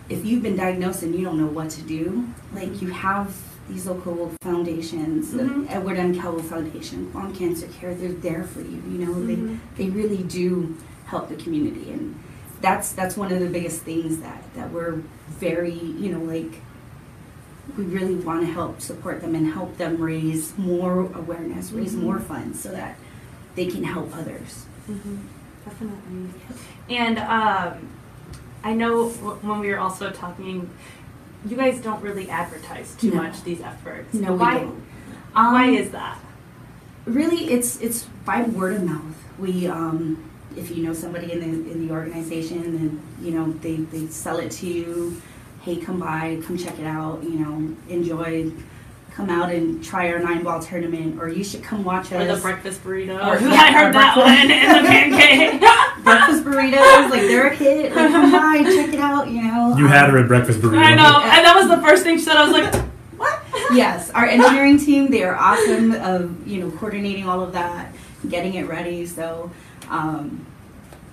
if 0.08 0.24
you've 0.24 0.42
been 0.42 0.56
diagnosed 0.56 1.02
and 1.02 1.14
you 1.14 1.24
don't 1.24 1.38
know 1.38 1.46
what 1.46 1.68
to 1.70 1.82
do, 1.82 2.24
like 2.54 2.80
you 2.80 2.88
have 2.88 3.34
these 3.68 3.86
local 3.86 4.32
foundations, 4.42 5.32
the 5.32 5.42
Mhm. 5.42 5.66
Edward 5.68 5.98
M. 5.98 6.14
Calvo 6.14 6.40
Foundation, 6.40 7.08
Guam 7.12 7.34
Cancer 7.34 7.66
Care, 7.68 7.94
they're 7.94 8.12
there 8.12 8.44
for 8.44 8.60
you. 8.60 8.80
You 8.90 8.98
know, 9.06 9.14
they 9.26 9.38
they 9.76 9.90
really 9.90 10.22
do 10.22 10.74
help 11.06 11.28
the 11.28 11.36
community, 11.36 11.90
and 11.92 12.14
that's 12.60 12.92
that's 12.92 13.16
one 13.16 13.32
of 13.32 13.40
the 13.40 13.48
biggest 13.48 13.82
things 13.82 14.18
that 14.18 14.42
that 14.54 14.70
we're 14.70 15.02
very, 15.28 15.72
you 15.74 16.12
know, 16.12 16.20
like 16.20 16.60
we 17.76 17.84
really 17.84 18.16
want 18.16 18.40
to 18.44 18.52
help 18.52 18.80
support 18.80 19.20
them 19.20 19.34
and 19.34 19.52
help 19.52 19.76
them 19.78 20.00
raise 20.00 20.56
more 20.58 21.00
awareness, 21.14 21.70
raise 21.72 21.94
Mhm. 21.94 22.02
more 22.02 22.18
funds, 22.18 22.60
so 22.60 22.70
that 22.72 22.96
they 23.54 23.66
can 23.66 23.84
help 23.84 24.14
others. 24.16 24.66
Mhm, 24.90 25.18
Definitely. 25.64 26.30
And 26.88 27.18
um, 27.18 27.74
I 28.64 28.72
know 28.74 29.08
when 29.08 29.60
we 29.60 29.68
were 29.68 29.78
also 29.78 30.10
talking, 30.10 30.68
you 31.46 31.56
guys 31.56 31.80
don't 31.80 32.02
really 32.02 32.28
advertise 32.28 32.94
too 32.98 33.10
No. 33.10 33.22
much 33.22 33.42
these 33.44 33.60
efforts. 33.60 34.12
No, 34.14 34.32
we 34.32 34.38
why, 34.38 34.58
don't. 34.58 34.82
Why 35.32 35.68
Um, 35.68 35.74
is 35.74 35.90
that? 35.92 36.18
really 37.06 37.50
it's 37.50 37.80
it's 37.80 38.04
by 38.26 38.42
word 38.42 38.74
of 38.76 38.84
mouth 38.84 39.16
we 39.40 39.66
um 39.66 40.22
if 40.56 40.70
you 40.70 40.82
know 40.84 40.92
somebody 40.92 41.32
in 41.32 41.40
the 41.40 41.70
in 41.72 41.86
the 41.86 41.92
organization 41.94 42.58
and 42.62 43.00
you 43.24 43.32
know 43.32 43.50
they 43.64 43.76
they 43.76 44.06
sell 44.08 44.38
it 44.38 44.50
to 44.50 44.66
you 44.66 45.20
hey 45.62 45.76
come 45.76 45.98
by 46.00 46.38
come 46.44 46.56
check 46.58 46.78
it 46.78 46.86
out 46.86 47.22
you 47.22 47.38
know 47.38 47.74
enjoy 47.88 48.50
come 49.14 49.28
out 49.28 49.50
and 49.50 49.82
try 49.82 50.10
our 50.12 50.20
nine 50.20 50.42
ball 50.44 50.60
tournament 50.60 51.20
or 51.20 51.28
you 51.28 51.42
should 51.42 51.62
come 51.64 51.82
watch 51.82 52.06
us. 52.12 52.22
Or 52.22 52.36
the 52.36 52.40
breakfast 52.40 52.82
burrito. 52.84 53.16
Or- 53.18 53.36
I 53.38 53.40
yeah, 53.40 53.72
heard 53.72 53.92
that 53.94 54.14
breakfast- 54.14 54.16
one. 54.16 54.50
And 54.52 54.84
the 54.86 54.88
pancake. 54.88 55.60
breakfast 56.04 56.44
burritos 56.44 57.10
like 57.10 57.22
they're 57.22 57.48
a 57.48 57.54
hit 57.56 57.94
like 57.94 58.10
come 58.12 58.30
by 58.32 58.62
check 58.62 58.94
it 58.94 59.00
out 59.00 59.28
you 59.28 59.42
know 59.42 59.74
You 59.76 59.84
Um, 59.86 59.90
had 59.90 60.10
her 60.10 60.18
at 60.18 60.28
breakfast 60.28 60.60
burrito. 60.60 60.78
I 60.78 60.94
know. 60.94 61.20
And 61.22 61.44
that 61.44 61.56
was 61.56 61.68
the 61.68 61.82
first 61.86 62.04
thing 62.04 62.18
she 62.18 62.24
said. 62.24 62.36
I 62.36 62.44
was 62.44 62.52
like, 62.52 62.72
what? 63.18 63.42
yes, 63.72 64.10
our 64.10 64.24
engineering 64.26 64.78
team, 64.78 65.10
they 65.10 65.22
are 65.24 65.34
awesome 65.36 65.92
of, 65.92 66.46
you 66.46 66.60
know, 66.62 66.70
coordinating 66.78 67.28
all 67.28 67.42
of 67.42 67.52
that, 67.52 67.92
getting 68.28 68.54
it 68.54 68.68
ready. 68.68 69.06
So, 69.06 69.50
um, 69.88 70.44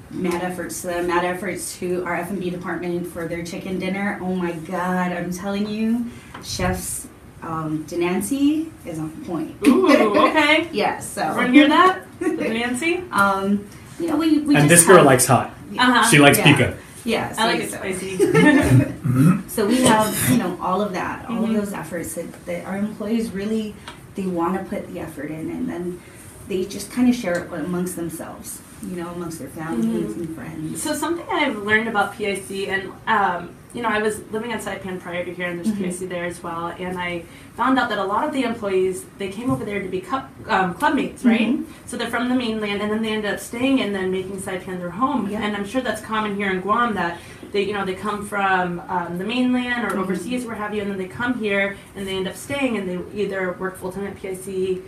mad 0.10 0.41
efforts 0.43 0.82
to 0.82 0.88
them, 0.88 1.08
mad 1.08 1.26
efforts 1.26 1.78
to 1.80 2.04
our 2.06 2.15
F&B 2.15 2.50
department 2.50 3.08
for 3.08 3.28
their 3.28 3.43
chicken 3.43 3.80
dinner. 3.80 4.17
Oh 4.22 4.36
my 4.36 4.54
God, 4.54 5.12
I'm 5.12 5.32
telling 5.32 5.67
you, 5.67 6.06
chefs, 6.43 7.08
um, 7.41 7.86
Denancy 7.86 8.72
is 8.86 9.00
on 9.00 9.10
point. 9.26 9.56
Ooh, 9.67 9.89
okay. 10.30 10.70
Yes, 10.72 11.10
so. 11.10 11.22
Everyone 11.24 11.54
hear 11.54 11.67
that? 11.67 12.04
Nancy? 12.22 13.04
Um, 13.12 13.67
you 14.00 14.08
know, 14.08 14.15
we, 14.17 14.39
we 14.39 14.56
and 14.56 14.70
just 14.70 14.82
this 14.82 14.86
girl 14.88 14.98
have- 14.98 15.06
likes 15.06 15.26
hot. 15.26 15.54
Uh-huh. 15.78 16.10
She 16.10 16.20
likes 16.20 16.38
Yeah. 16.38 16.43
pica. 16.56 16.78
Yeah, 17.04 17.34
I 17.38 17.46
like 17.46 17.62
it 17.62 17.72
so- 17.72 17.78
spicy. 17.78 18.93
So 19.48 19.65
we 19.65 19.82
have, 19.84 20.30
you 20.30 20.38
know, 20.38 20.56
all 20.62 20.82
of 20.82 20.93
that, 20.93 21.28
all 21.28 21.38
Mhm. 21.38 21.50
of 21.50 21.54
those 21.56 21.74
efforts 21.74 22.13
that, 22.15 22.46
that 22.46 22.65
our 22.65 22.78
employees 22.78 23.32
really, 23.32 23.74
they 24.15 24.28
want 24.28 24.54
to 24.56 24.63
put 24.70 24.88
the 24.93 25.00
effort 25.00 25.32
in 25.32 25.50
and 25.50 25.67
then 25.67 26.00
they 26.47 26.65
just 26.65 26.91
kind 26.91 27.10
of 27.10 27.15
share 27.15 27.43
it 27.43 27.51
amongst 27.53 27.95
themselves, 27.95 28.62
you 28.81 28.95
know, 28.95 29.10
amongst 29.10 29.39
their 29.39 29.49
families 29.49 30.13
Mhm. 30.13 30.17
and 30.17 30.36
friends. 30.36 30.81
So 30.81 30.93
something 30.93 31.25
I've 31.31 31.57
learned 31.57 31.88
about 31.88 32.15
PIC, 32.17 32.67
and 32.69 32.91
um, 33.07 33.49
you 33.73 33.83
know, 33.83 33.89
I 33.89 34.01
was 34.01 34.21
living 34.31 34.51
in 34.51 34.57
Saipan 34.60 34.99
prior 34.99 35.23
to 35.25 35.31
here, 35.33 35.47
and 35.47 35.60
there's 35.60 35.75
Mhm. 35.75 35.77
PIC 35.99 36.10
there 36.10 36.25
as 36.25 36.41
well, 36.41 36.67
and 36.79 36.97
I 36.97 37.23
found 37.55 37.77
out 37.77 37.89
that 37.89 37.97
a 37.97 38.03
lot 38.03 38.23
of 38.23 38.33
the 38.33 38.43
employees 38.43 39.03
they 39.17 39.27
came 39.27 39.51
over 39.51 39.65
there 39.65 39.81
to 39.81 39.89
be 39.89 39.99
cup, 39.99 40.29
um, 40.47 40.73
clubmates, 40.73 41.25
right? 41.25 41.49
Mhm. 41.49 41.65
So 41.86 41.97
they're 41.97 42.07
from 42.10 42.29
the 42.29 42.36
mainland, 42.36 42.81
and 42.81 42.89
then 42.91 43.01
they 43.01 43.10
end 43.12 43.25
up 43.25 43.39
staying 43.39 43.81
and 43.81 43.93
then 43.93 44.10
making 44.10 44.38
Saipan 44.38 44.79
their 44.79 44.89
home. 44.91 45.27
Yeah. 45.29 45.41
And 45.43 45.55
I'm 45.55 45.65
sure 45.65 45.81
that's 45.81 46.01
common 46.01 46.36
here 46.36 46.49
in 46.49 46.62
Guam 46.62 46.93
that 46.95 47.19
they, 47.51 47.63
you 47.63 47.73
know, 47.73 47.86
they 47.86 47.93
come 47.93 48.25
from 48.25 48.81
um, 48.89 49.17
the 49.17 49.23
mainland 49.25 49.86
or 49.86 49.95
Mhm. 49.95 50.01
overseas, 50.03 50.45
where 50.45 50.55
have 50.55 50.73
you, 50.73 50.81
and 50.81 50.89
then 50.91 50.97
they 50.97 51.07
come 51.07 51.33
here 51.36 51.75
and 51.95 52.07
they 52.07 52.15
end 52.15 52.27
up 52.27 52.36
staying, 52.36 52.77
and 52.77 52.88
they 52.88 52.99
either 53.21 53.55
work 53.60 53.77
full 53.77 53.91
time 53.91 54.05
at 54.07 54.15
PIC 54.15 54.81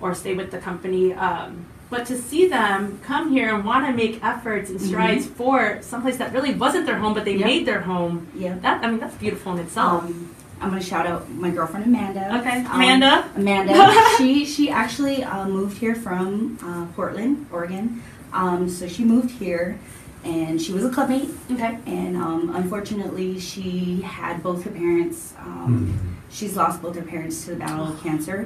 or 0.00 0.14
stay 0.14 0.34
with 0.34 0.50
the 0.50 0.58
company. 0.58 1.12
Um, 1.14 1.66
But 1.88 2.04
to 2.06 2.16
see 2.18 2.48
them 2.48 2.98
come 3.04 3.30
here 3.30 3.54
and 3.54 3.64
want 3.64 3.86
to 3.86 3.92
make 3.92 4.18
efforts 4.24 4.70
and 4.70 4.80
strides 4.80 5.24
for 5.24 5.78
someplace 5.82 6.16
that 6.18 6.32
really 6.32 6.52
wasn't 6.52 6.84
their 6.84 6.98
home, 6.98 7.14
but 7.14 7.24
they 7.24 7.36
Yep. 7.36 7.46
made 7.46 7.64
their 7.64 7.82
home. 7.82 8.26
Yeah. 8.34 8.54
That 8.60 8.82
I 8.82 8.90
mean, 8.90 8.98
that's 8.98 9.14
beautiful 9.14 9.52
in 9.54 9.60
itself. 9.60 10.02
Um, 10.04 10.30
I'm 10.60 10.70
gonna 10.70 10.82
shout 10.82 11.06
out 11.06 11.30
my 11.30 11.50
girlfriend 11.50 11.86
Amanda. 11.86 12.24
okay, 12.40 12.56
Um, 12.66 12.74
Amanda. 12.74 13.12
Amanda. 13.36 13.74
she 14.18 14.44
she 14.44 14.64
actually 14.82 15.22
uh, 15.22 15.46
moved 15.46 15.78
here 15.78 15.94
from 15.94 16.58
uh, 16.68 16.86
Portland, 16.96 17.46
Oregon. 17.52 18.02
Um, 18.32 18.68
so 18.68 18.88
she 18.88 19.04
moved 19.04 19.30
here, 19.38 19.78
and 20.24 20.60
she 20.60 20.72
was 20.72 20.84
a 20.84 20.90
clubmate. 20.90 21.30
Okay. 21.52 21.78
And 21.86 22.16
um, 22.16 22.50
unfortunately, 22.60 23.38
she 23.38 24.00
had 24.02 24.42
both 24.42 24.64
her 24.66 24.70
parents. 24.82 25.34
Um, 25.38 25.70
Hmm. 25.70 26.12
She's 26.36 26.54
lost 26.56 26.82
both 26.82 26.96
her 26.96 27.06
parents 27.14 27.44
to 27.44 27.50
the 27.54 27.60
battle 27.64 27.86
of 27.90 28.02
cancer. 28.02 28.38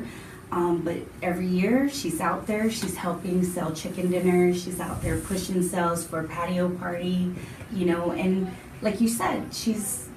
Um, 0.53 0.83
but 0.83 0.97
every 1.23 1.47
year 1.47 1.89
she's 1.89 2.21
out 2.21 2.47
there, 2.49 2.71
she's 2.71 2.97
helping 2.97 3.45
sell 3.45 3.73
chicken 3.73 4.11
dinners, 4.11 4.63
she's 4.65 4.81
out 4.81 5.01
there 5.01 5.17
pushing 5.19 5.63
sales 5.63 6.05
for 6.05 6.25
patio 6.25 6.69
party, 6.71 7.33
you 7.73 7.87
know, 7.87 8.11
and 8.11 8.51
like 8.83 9.01
you 9.01 9.09
said, 9.09 9.55
she's 9.55 10.09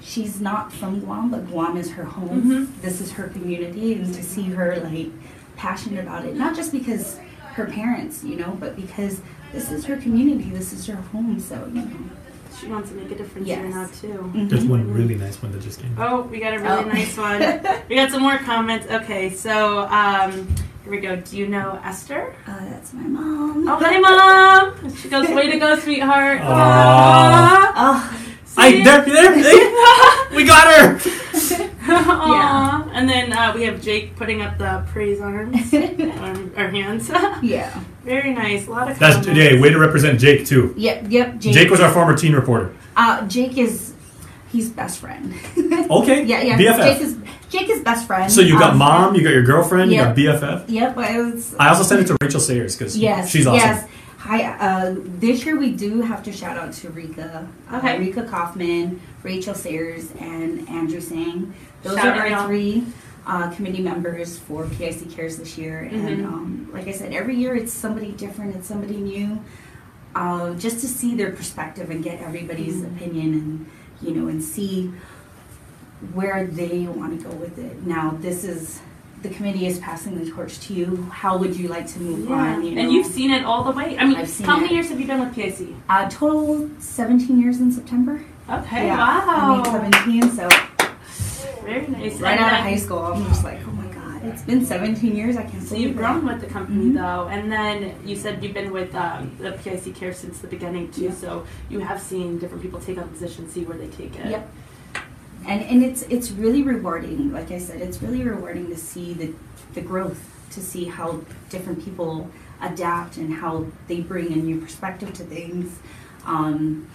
she's 0.00 0.40
not 0.40 0.72
from 0.72 0.98
Guam, 1.00 1.30
but 1.30 1.46
Guam 1.48 1.76
is 1.76 1.92
her 1.92 2.04
home. 2.04 2.42
Mhm. 2.42 2.80
This 2.82 3.00
is 3.00 3.12
her 3.12 3.28
community, 3.28 3.94
and 3.94 4.12
to 4.12 4.22
see 4.22 4.42
her 4.44 4.80
like 4.80 5.10
passionate 5.56 6.00
about 6.02 6.24
it, 6.24 6.34
not 6.36 6.56
just 6.56 6.72
because 6.72 7.18
her 7.54 7.66
parents, 7.66 8.24
you 8.24 8.34
know, 8.34 8.56
but 8.58 8.74
because 8.74 9.20
this 9.52 9.70
is 9.70 9.84
her 9.84 9.96
community, 9.96 10.50
this 10.50 10.72
is 10.72 10.86
her 10.88 10.96
home. 10.96 11.38
So 11.38 11.66
you 11.72 11.82
know, 11.82 11.90
She 12.62 12.68
wants 12.68 12.90
to 12.90 12.94
make 12.94 13.10
a 13.10 13.16
difference 13.16 13.48
here 13.48 13.64
Yes. 13.64 13.74
now 13.74 13.86
too. 14.00 14.30
There's 14.48 14.62
Mhm. 14.64 14.68
one 14.68 14.94
really 14.94 15.16
nice 15.16 15.42
one 15.42 15.50
that 15.50 15.62
just 15.62 15.80
came. 15.82 15.96
Oh, 15.98 16.22
we 16.30 16.38
got 16.38 16.54
a 16.54 16.58
really 16.60 16.84
Oh. 16.84 16.94
nice 16.98 17.16
one. 17.16 17.40
We 17.88 17.96
got 17.96 18.10
some 18.12 18.22
more 18.22 18.38
comments. 18.38 18.86
Okay, 18.88 19.30
so 19.30 19.80
um, 19.90 20.30
here 20.84 20.90
we 20.92 20.98
go. 21.00 21.16
Do 21.16 21.36
you 21.36 21.48
know 21.48 21.80
Esther? 21.84 22.34
uh, 22.46 22.52
that's 22.70 22.92
my 22.92 23.02
mom. 23.02 23.66
Oh, 23.68 23.78
hey, 23.82 23.98
mom. 23.98 24.94
She 24.94 25.08
goes, 25.08 25.28
"Way 25.28 25.50
to 25.50 25.58
go, 25.58 25.76
sweetheart." 25.84 26.40
Aw. 26.42 27.72
Oh, 27.76 28.18
I 28.56 28.70
See? 28.72 28.84
there, 28.84 29.02
there, 29.04 29.42
there, 29.42 30.36
we 30.36 30.44
got 30.44 30.66
her. 30.72 31.00
Aw. 31.88 32.88
And 32.92 33.08
then 33.08 33.32
uh, 33.32 33.52
we 33.56 33.64
have 33.64 33.82
Jake 33.82 34.14
putting 34.14 34.40
up 34.40 34.56
the 34.58 34.84
praise 34.92 35.20
arms, 35.20 35.74
or 35.74 36.68
hands. 36.70 37.10
yeah. 37.42 37.80
Very 38.04 38.32
nice. 38.34 38.66
A 38.66 38.70
lot 38.70 38.90
of 38.90 38.98
That's 38.98 39.16
comments. 39.24 39.38
yeah. 39.52 39.60
Way 39.60 39.70
to 39.70 39.78
represent 39.78 40.18
Jake 40.20 40.46
too. 40.46 40.74
Yep, 40.76 41.06
yep. 41.08 41.38
Jake, 41.38 41.54
Jake 41.54 41.70
was 41.70 41.80
our 41.80 41.90
former 41.92 42.16
teen 42.16 42.34
reporter. 42.34 42.74
Uh, 42.96 43.26
Jake 43.28 43.56
is 43.58 43.94
he's 44.50 44.70
best 44.70 44.98
friend. 44.98 45.34
Okay. 45.90 46.24
yeah, 46.24 46.42
yeah. 46.42 46.58
BFF. 46.58 46.76
Jake 46.78 47.00
is 47.00 47.16
Jake 47.50 47.68
is 47.70 47.82
best 47.82 48.06
friend. 48.06 48.30
so 48.32 48.40
you 48.40 48.58
got 48.58 48.72
Um, 48.72 48.78
mom, 48.78 49.14
you 49.14 49.22
got 49.22 49.32
your 49.32 49.42
girlfriend, 49.44 49.90
yeah. 49.92 50.14
you 50.16 50.26
got 50.26 50.40
BFF. 50.40 50.64
Yep, 50.68 50.96
was 50.96 51.54
I 51.58 51.68
also 51.68 51.82
sent 51.82 52.00
it 52.02 52.06
to 52.08 52.16
Rachel 52.22 52.40
Sayers 52.40 52.76
because 52.76 52.96
yes, 52.96 53.30
she's 53.30 53.46
awesome. 53.46 53.58
yes. 53.68 53.88
Hi. 54.18 54.44
Uh, 54.44 54.94
this 55.18 55.44
year 55.44 55.58
we 55.58 55.72
do 55.72 56.00
have 56.02 56.22
to 56.24 56.32
shout 56.32 56.56
out 56.56 56.72
to 56.74 56.90
Rika, 56.90 57.46
uh, 57.70 57.96
Rika 57.98 58.22
Kaufman, 58.24 59.00
Rachel 59.22 59.54
Sayers, 59.54 60.12
and 60.20 60.68
Andrew 60.68 61.00
Singh. 61.00 61.52
Those 61.82 61.96
Shout 61.96 62.06
are 62.06 62.12
out, 62.12 62.18
our 62.20 62.28
y'all. 62.28 62.46
three 62.46 62.84
uh, 63.26 63.50
committee 63.50 63.82
members 63.82 64.38
for 64.38 64.66
PIC 64.66 65.10
Cares 65.10 65.36
this 65.36 65.56
year. 65.56 65.80
And 65.80 66.18
Mhm. 66.18 66.24
um, 66.26 66.68
like 66.72 66.88
I 66.88 66.92
said, 66.92 67.12
every 67.12 67.36
year 67.36 67.54
it's 67.54 67.72
somebody 67.72 68.12
different. 68.12 68.56
It's 68.56 68.66
somebody 68.68 68.96
new. 68.96 69.38
Uh, 70.14 70.54
just 70.54 70.80
to 70.80 70.86
see 70.88 71.14
their 71.14 71.30
perspective 71.30 71.88
and 71.90 72.02
get 72.04 72.20
everybody's 72.20 72.76
Mhm. 72.76 72.96
opinion 72.96 73.32
and 73.34 73.66
you 74.02 74.14
know 74.14 74.28
and 74.28 74.42
see 74.42 74.92
where 76.12 76.46
they 76.46 76.80
want 76.86 77.18
to 77.18 77.24
go 77.28 77.34
with 77.36 77.58
it. 77.58 77.86
Now 77.86 78.14
this 78.20 78.44
is 78.44 78.80
the 79.22 79.28
committee 79.28 79.66
is 79.68 79.78
passing 79.78 80.18
the 80.22 80.28
torch 80.28 80.58
to 80.66 80.74
you. 80.74 81.06
How 81.12 81.36
would 81.38 81.54
you 81.56 81.68
like 81.68 81.86
to 81.92 82.00
move 82.00 82.28
Yeah. 82.28 82.34
on? 82.34 82.64
You 82.64 82.74
know? 82.74 82.80
And 82.82 82.92
you've 82.92 83.06
seen 83.06 83.30
it 83.30 83.44
all 83.44 83.62
the 83.62 83.70
way. 83.70 83.96
I 83.96 84.04
mean, 84.04 84.16
I've 84.16 84.28
seen 84.28 84.44
how 84.48 84.56
many 84.56 84.70
it. 84.70 84.72
years 84.74 84.88
have 84.88 84.98
you 85.00 85.06
been 85.06 85.20
with 85.20 85.32
PIC? 85.32 85.76
uh, 85.88 86.08
total 86.10 86.68
17 86.80 87.40
years 87.40 87.60
in 87.60 87.70
September. 87.70 88.20
Okay, 88.50 88.88
Yeah, 88.88 88.96
wow. 88.98 89.22
I 89.28 89.54
mean 89.54 89.64
17, 89.64 90.30
so 90.32 90.48
Very 91.64 91.86
nice. 91.86 92.20
right 92.20 92.32
And 92.32 92.40
out 92.40 92.52
of 92.52 92.58
high 92.60 92.76
school, 92.76 92.98
I'm 92.98 93.24
just 93.26 93.44
like, 93.44 93.60
oh 93.66 93.70
my 93.72 93.86
god, 93.92 94.22
it's 94.24 94.42
been 94.42 94.64
17 94.64 95.14
years. 95.14 95.36
I 95.36 95.44
can't 95.44 95.62
So 95.62 95.74
you've 95.74 95.96
grown 95.96 96.24
with 96.26 96.40
the 96.40 96.46
company 96.46 96.86
Mhm. 96.86 96.94
though, 96.94 97.28
and 97.28 97.50
then 97.50 97.94
you 98.04 98.16
said 98.16 98.42
you've 98.42 98.54
been 98.54 98.72
with 98.72 98.94
um, 98.94 99.30
the 99.38 99.52
PIC 99.52 99.94
Care 99.94 100.12
since 100.12 100.38
the 100.38 100.48
beginning 100.48 100.90
too. 100.90 101.04
Yeah. 101.04 101.14
So 101.14 101.46
you 101.70 101.80
have 101.80 102.00
seen 102.00 102.38
different 102.38 102.62
people 102.62 102.80
take 102.80 102.98
on 102.98 103.08
positions, 103.08 103.52
see 103.52 103.64
where 103.64 103.78
they 103.78 103.88
take 103.88 104.16
it. 104.18 104.26
Yep. 104.30 104.48
And 105.46 105.62
and 105.62 105.82
it's 105.82 106.02
it's 106.02 106.30
really 106.30 106.62
rewarding. 106.62 107.32
Like 107.32 107.50
I 107.50 107.58
said, 107.58 107.80
it's 107.80 108.00
really 108.02 108.22
rewarding 108.22 108.68
to 108.68 108.76
see 108.76 109.12
the 109.12 109.32
the 109.74 109.80
growth, 109.80 110.20
to 110.50 110.60
see 110.60 110.84
how 110.84 111.20
different 111.50 111.84
people 111.84 112.28
adapt 112.60 113.16
and 113.16 113.32
how 113.34 113.66
they 113.88 114.00
bring 114.00 114.32
a 114.32 114.36
new 114.36 114.60
perspective 114.60 115.12
to 115.14 115.24
things. 115.24 115.78
Um, 116.24 116.86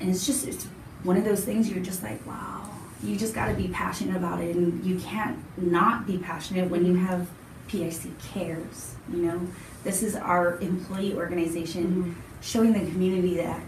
and 0.00 0.08
it's 0.10 0.24
just 0.26 0.46
it's 0.46 0.66
one 1.02 1.16
of 1.16 1.24
those 1.24 1.44
things 1.44 1.68
you're 1.70 1.82
just 1.84 2.02
like, 2.02 2.24
wow. 2.26 2.62
You 3.02 3.16
just 3.16 3.34
got 3.34 3.46
to 3.48 3.54
be 3.54 3.68
passionate 3.68 4.16
about 4.16 4.40
it, 4.40 4.56
and 4.56 4.84
you 4.84 4.98
can't 4.98 5.38
not 5.56 6.06
be 6.06 6.18
passionate 6.18 6.70
when 6.70 6.84
you 6.86 6.94
have 6.96 7.28
PIC 7.68 8.18
cares. 8.32 8.94
You 9.12 9.18
know, 9.22 9.40
this 9.84 10.02
is 10.02 10.16
our 10.16 10.58
employee 10.60 11.14
organization 11.14 11.84
Mhm. 11.86 12.14
showing 12.42 12.72
the 12.72 12.90
community 12.90 13.36
that 13.36 13.60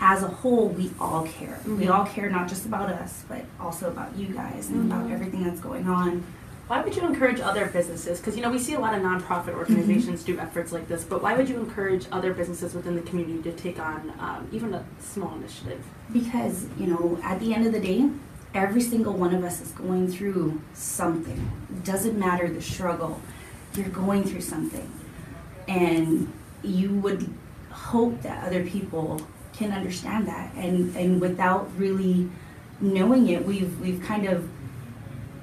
as 0.00 0.22
a 0.22 0.28
whole 0.28 0.68
we 0.70 0.90
all 0.98 1.24
care 1.26 1.58
we 1.66 1.84
Mhm. 1.84 1.90
all 1.94 2.06
care 2.06 2.30
not 2.30 2.48
just 2.48 2.64
about 2.64 2.88
us 2.88 3.22
but 3.28 3.44
also 3.60 3.86
about 3.88 4.16
you 4.16 4.26
guys 4.28 4.70
and 4.70 4.90
about 4.90 5.06
Mhm. 5.06 5.12
everything 5.12 5.44
that's 5.44 5.60
going 5.60 5.86
on 5.86 6.22
Why 6.68 6.80
would 6.82 6.94
you 6.94 7.02
encourage 7.04 7.40
other 7.40 7.66
businesses? 7.66 8.18
Because 8.20 8.36
you 8.36 8.42
know 8.42 8.50
we 8.50 8.58
see 8.60 8.74
a 8.74 8.78
lot 8.80 8.94
of 8.94 9.02
nonprofit 9.02 9.54
organizations 9.54 10.22
do 10.22 10.38
efforts 10.38 10.70
like 10.70 10.86
this, 10.86 11.02
but 11.02 11.20
why 11.20 11.34
would 11.36 11.48
you 11.48 11.56
encourage 11.58 12.06
other 12.12 12.32
businesses 12.32 12.74
within 12.74 12.94
the 12.94 13.02
community 13.02 13.42
to 13.42 13.50
take 13.52 13.80
on 13.80 14.12
um, 14.20 14.46
even 14.52 14.72
a 14.74 14.84
small 15.00 15.34
initiative? 15.36 15.80
because 16.12 16.66
you 16.78 16.86
know 16.86 17.18
at 17.24 17.38
the 17.40 17.52
end 17.54 17.66
of 17.66 17.72
the 17.72 17.80
day 17.80 18.08
every 18.54 18.80
single 18.80 19.12
one 19.12 19.34
of 19.34 19.44
us 19.44 19.60
is 19.60 19.70
going 19.72 20.10
through 20.10 20.60
something. 20.74 21.50
Doesn't 21.84 22.18
matter 22.18 22.48
the 22.48 22.62
struggle. 22.62 23.20
You're 23.74 23.88
going 23.88 24.24
through 24.24 24.40
something. 24.40 24.90
And 25.68 26.32
you 26.62 26.90
would 26.96 27.32
hope 27.70 28.22
that 28.22 28.44
other 28.44 28.64
people 28.64 29.20
can 29.52 29.72
understand 29.72 30.26
that. 30.26 30.52
And 30.54 30.94
and 30.96 31.20
without 31.20 31.70
really 31.76 32.28
knowing 32.80 33.28
it 33.28 33.44
we've 33.44 33.78
we've 33.80 34.02
kind 34.02 34.26
of 34.26 34.48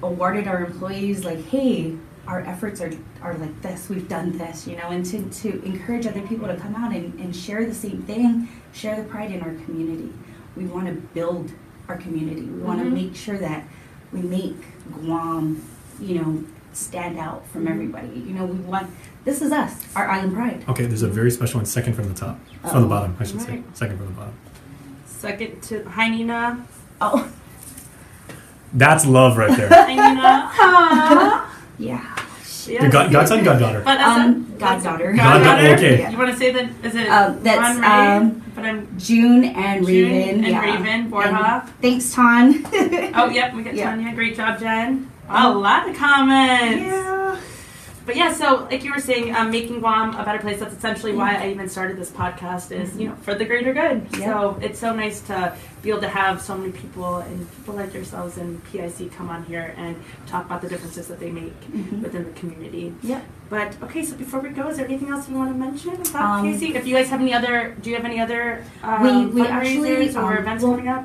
awarded 0.02 0.48
our 0.48 0.64
employees 0.64 1.24
like 1.24 1.44
hey 1.46 1.96
our 2.26 2.40
efforts 2.40 2.80
are 2.80 2.92
are 3.22 3.34
like 3.34 3.62
this. 3.62 3.88
We've 3.88 4.08
done 4.08 4.36
this 4.36 4.66
you 4.66 4.76
know? 4.76 4.90
And 4.90 5.04
to, 5.06 5.22
to 5.42 5.64
encourage 5.64 6.06
other 6.06 6.26
people 6.26 6.46
to 6.46 6.56
come 6.56 6.74
out 6.74 6.92
and, 6.94 7.18
and 7.18 7.34
share 7.34 7.64
the 7.64 7.74
same 7.74 8.02
thing 8.02 8.48
share 8.72 8.96
the 8.96 9.08
pride 9.08 9.30
in 9.30 9.40
our 9.40 9.54
community. 9.64 10.12
We 10.56 10.66
want 10.66 10.86
to 10.88 10.92
build 10.92 11.50
our 11.88 11.96
community 11.96 12.42
we 12.42 12.60
want 12.62 12.78
to 12.80 12.84
Mhm. 12.86 12.92
make 12.92 13.16
sure 13.16 13.38
that 13.38 13.64
we 14.12 14.20
make 14.20 14.56
guam 14.92 15.62
you 16.00 16.20
know 16.20 16.44
stand 16.72 17.18
out 17.18 17.46
from 17.50 17.64
Mhm. 17.66 17.70
everybody 17.70 18.08
you 18.26 18.34
know 18.34 18.44
we 18.44 18.58
want 18.60 18.88
this 19.24 19.40
is 19.42 19.50
us 19.52 19.72
our 19.96 20.06
island 20.08 20.34
pride 20.34 20.64
Okay, 20.68 20.86
there's 20.86 21.02
a 21.02 21.08
very 21.08 21.30
special 21.30 21.58
one, 21.58 21.66
second 21.66 21.94
from 21.94 22.08
the 22.08 22.14
top, 22.14 22.38
from 22.62 22.80
the 22.82 22.86
Oh. 22.86 22.88
bottom, 22.88 23.16
I 23.18 23.24
should 23.24 23.40
say, 23.40 23.62
second 23.74 23.96
from 23.98 24.06
the 24.06 24.12
bottom. 24.12 24.34
Second 25.06 25.62
to 25.62 25.84
hi 25.88 26.08
Nina, 26.08 26.58
oh 27.00 27.26
That's 28.74 29.06
love 29.06 29.38
right 29.38 29.56
there. 29.56 29.68
hi 29.72 29.94
Nina. 29.94 31.44
Yeah 31.78 32.17
Yeah. 32.68 32.82
Your 32.82 32.90
god, 32.90 33.10
godson, 33.12 33.42
goddaughter. 33.44 33.80
But 33.84 34.00
Um, 34.00 34.46
a, 34.56 34.58
goddaughter. 34.60 35.12
Goddaughter, 35.12 35.68
okay. 35.74 35.98
Yeah. 36.00 36.10
You 36.10 36.18
want 36.18 36.30
to 36.32 36.36
say 36.36 36.52
that? 36.52 36.66
Is 36.82 36.94
it 36.94 37.08
Um, 37.08 37.42
that's, 37.42 37.58
Ron 37.58 37.80
Ray? 37.80 38.16
um, 38.16 38.42
but 38.54 38.64
I'm 38.64 38.98
june 38.98 39.44
and 39.44 39.86
June 39.86 40.10
raven 40.10 40.44
and 40.44 40.52
yeah. 40.52 40.60
Raven 40.64 41.10
Borja. 41.10 41.28
And 41.28 41.70
thanks 41.80 42.12
ton 42.12 42.64
Oh, 43.14 43.28
yep, 43.30 43.54
we 43.54 43.62
got 43.62 43.74
Yeah. 43.78 43.90
Tanya. 43.94 44.12
Great 44.14 44.36
job, 44.36 44.58
Jenn. 44.60 45.10
Wow, 45.28 45.52
a 45.52 45.58
lot 45.58 45.88
of 45.88 45.96
comments. 45.96 46.82
yeah 46.84 47.36
But 48.08 48.16
yeah, 48.16 48.32
so 48.32 48.66
like 48.70 48.84
you 48.84 48.92
were 48.94 49.00
saying, 49.02 49.36
um, 49.36 49.50
making 49.50 49.80
Guam 49.80 50.16
a 50.16 50.24
better 50.24 50.38
place. 50.38 50.60
That's 50.60 50.74
essentially 50.74 51.12
why 51.14 51.34
I 51.36 51.50
even 51.50 51.68
started 51.68 51.98
this 51.98 52.10
podcast. 52.10 52.72
Is 52.72 52.96
you 52.96 53.08
know 53.08 53.14
for 53.16 53.34
the 53.34 53.44
greater 53.44 53.74
good. 53.74 54.06
Yeah. 54.18 54.24
So 54.32 54.58
it's 54.62 54.78
so 54.78 54.94
nice 54.94 55.20
to 55.28 55.54
be 55.82 55.90
able 55.90 56.00
to 56.00 56.08
have 56.08 56.40
so 56.40 56.56
many 56.56 56.72
people 56.72 57.18
and 57.18 57.46
people 57.56 57.74
like 57.74 57.92
yourselves 57.92 58.38
and 58.38 58.64
PIC 58.72 59.12
come 59.12 59.28
on 59.28 59.44
here 59.44 59.74
and 59.76 59.94
talk 60.26 60.46
about 60.46 60.62
the 60.62 60.70
differences 60.70 61.06
that 61.08 61.20
they 61.20 61.30
make 61.30 61.52
Mhm. 61.70 62.00
within 62.02 62.24
the 62.24 62.30
community. 62.40 62.94
Yep. 63.02 63.22
But 63.50 63.76
okay, 63.82 64.02
so 64.02 64.16
before 64.16 64.40
we 64.40 64.48
go, 64.48 64.68
is 64.68 64.78
there 64.78 64.86
anything 64.86 65.10
else 65.10 65.28
you 65.28 65.36
want 65.36 65.50
to 65.52 65.58
mention 65.58 65.94
about 66.00 66.40
Um, 66.40 66.46
PIC? 66.58 66.76
If 66.76 66.86
you 66.86 66.94
guys 66.96 67.10
have 67.10 67.20
any 67.20 67.34
other, 67.34 67.76
do 67.82 67.90
you 67.90 67.96
have 67.96 68.06
any 68.06 68.20
other 68.20 68.64
um, 68.82 69.02
We- 69.02 69.26
we 69.26 69.42
fundraisers 69.42 69.50
actually, 69.50 70.16
or 70.16 70.32
um, 70.32 70.38
events 70.38 70.62
well, 70.64 70.72
coming 70.72 70.88
up? 70.88 71.04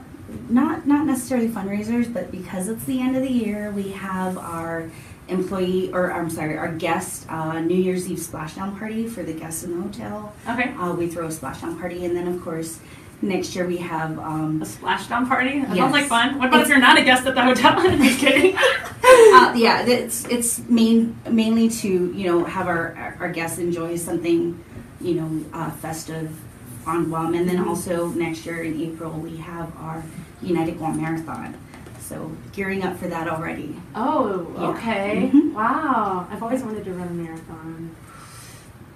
not 0.50 0.88
not 0.88 1.06
necessarily 1.06 1.50
fundraisers, 1.50 2.12
but 2.12 2.32
because 2.32 2.70
it's 2.70 2.86
the 2.86 3.02
end 3.02 3.18
of 3.18 3.22
the 3.24 3.30
year, 3.44 3.72
we 3.76 3.90
have 3.90 4.38
our 4.38 4.86
employee 5.28 5.92
or 5.94 6.12
I'm 6.12 6.30
sorry, 6.30 6.58
our 6.58 6.72
guest 6.72 7.26
uh, 7.30 7.60
New 7.60 7.76
Year's 7.76 8.10
Eve 8.10 8.18
splashdown 8.20 8.78
party 8.78 9.08
for 9.08 9.24
the 9.24 9.34
guests 9.34 9.64
in 9.64 9.76
the 9.76 9.82
hotel. 9.82 10.34
Okay. 10.48 10.74
Uh, 10.74 10.94
we 10.94 11.08
throw 11.08 11.26
a 11.28 11.30
splashdown 11.30 11.80
party, 11.80 12.06
and 12.06 12.16
then 12.16 12.28
of 12.28 12.42
course 12.42 12.80
Next 13.24 13.56
year 13.56 13.66
we 13.66 13.78
have 13.78 14.20
um, 14.20 14.62
A 14.62 14.66
splashdown 14.66 15.30
party? 15.30 15.62
That 15.62 15.70
Yes. 15.70 15.78
sounds 15.78 15.94
like 15.94 16.08
fun. 16.08 16.38
What 16.40 16.50
about 16.50 16.64
if 16.64 16.68
you're 16.68 16.78
not 16.78 16.98
a 16.98 17.04
guest 17.04 17.26
at 17.26 17.36
the 17.36 17.42
hotel? 17.42 17.74
I'm 17.78 18.04
just 18.04 18.20
kidding. 18.20 18.54
uh, 19.38 19.54
yeah, 19.56 19.86
it's 19.86 20.26
it's 20.26 20.60
main 20.68 21.16
mainly 21.30 21.70
to 21.70 21.88
you 22.14 22.26
know 22.28 22.44
have 22.44 22.68
our 22.68 23.16
our 23.22 23.30
guests 23.32 23.60
enjoy 23.60 23.96
something 23.96 24.62
you 25.00 25.14
know 25.16 25.46
uh, 25.54 25.72
festive 25.72 26.38
on 26.86 27.06
Guam, 27.06 27.34
and 27.34 27.48
then 27.48 27.66
also 27.66 28.08
next 28.10 28.46
year 28.46 28.62
in 28.62 28.82
April 28.82 29.12
we 29.12 29.38
have 29.38 29.72
our 29.78 30.04
United 30.42 30.78
Guam 30.78 31.00
Marathon. 31.00 31.56
So 32.04 32.32
gearing 32.52 32.84
up 32.84 32.98
for 32.98 33.08
that 33.08 33.28
already. 33.28 33.76
Oh, 33.96 34.48
Yeah. 34.60 34.68
okay. 34.70 35.32
Mhm. 35.34 35.54
Wow. 35.54 36.28
I've 36.32 36.44
always 36.44 36.62
wanted 36.62 36.84
to 36.86 36.92
run 36.92 37.08
a 37.08 37.12
marathon. 37.12 37.92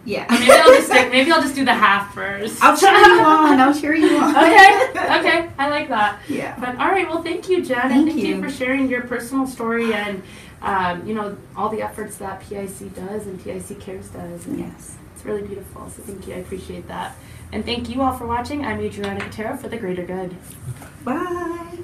Yeah. 0.06 0.26
Maybe 0.30 0.52
I'll 0.52 0.72
just 0.74 0.88
stick, 0.88 1.12
maybe 1.12 1.32
I'll 1.32 1.42
just 1.42 1.56
do 1.56 1.66
the 1.66 1.74
half 1.74 2.14
first. 2.14 2.64
I'll 2.64 2.78
cheer 2.78 2.92
you 2.94 3.20
on. 3.22 3.60
I'll 3.60 3.74
cheer 3.74 3.96
you 3.96 4.18
on. 4.18 4.36
okay. 4.36 4.90
Okay. 5.20 5.50
I 5.58 5.70
like 5.70 5.88
that. 5.90 6.20
Yeah. 6.30 6.56
But 6.60 6.78
all 6.80 6.90
right. 6.90 7.08
Well, 7.10 7.24
thank 7.24 7.50
you, 7.50 7.64
Jenn, 7.64 7.80
and 7.84 7.92
Thank 7.92 8.08
thank 8.12 8.20
you. 8.22 8.36
you. 8.36 8.42
for 8.42 8.50
sharing 8.50 8.88
your 8.90 9.02
personal 9.02 9.48
story 9.48 9.94
and 9.94 10.22
um, 10.62 11.06
you 11.08 11.14
know 11.14 11.38
all 11.56 11.70
the 11.70 11.82
efforts 11.82 12.18
that 12.18 12.40
PIC 12.42 12.94
does 12.96 13.26
and 13.28 13.42
PIC 13.44 13.80
Cares 13.80 14.08
does. 14.10 14.46
And 14.48 14.60
Yes. 14.60 14.96
It's 15.16 15.26
really 15.26 15.42
beautiful. 15.44 15.90
So 15.90 16.02
thank 16.04 16.28
you. 16.28 16.36
I 16.36 16.38
appreciate 16.38 16.88
that. 16.88 17.16
And 17.52 17.66
thank 17.66 17.90
you 17.90 18.02
all 18.02 18.14
for 18.18 18.28
watching. 18.28 18.64
I'm 18.66 18.80
Adriana 18.80 19.20
Cotero 19.20 19.60
for 19.60 19.68
the 19.70 19.78
Greater 19.78 20.04
Good. 20.04 20.36
Bye. 21.04 21.78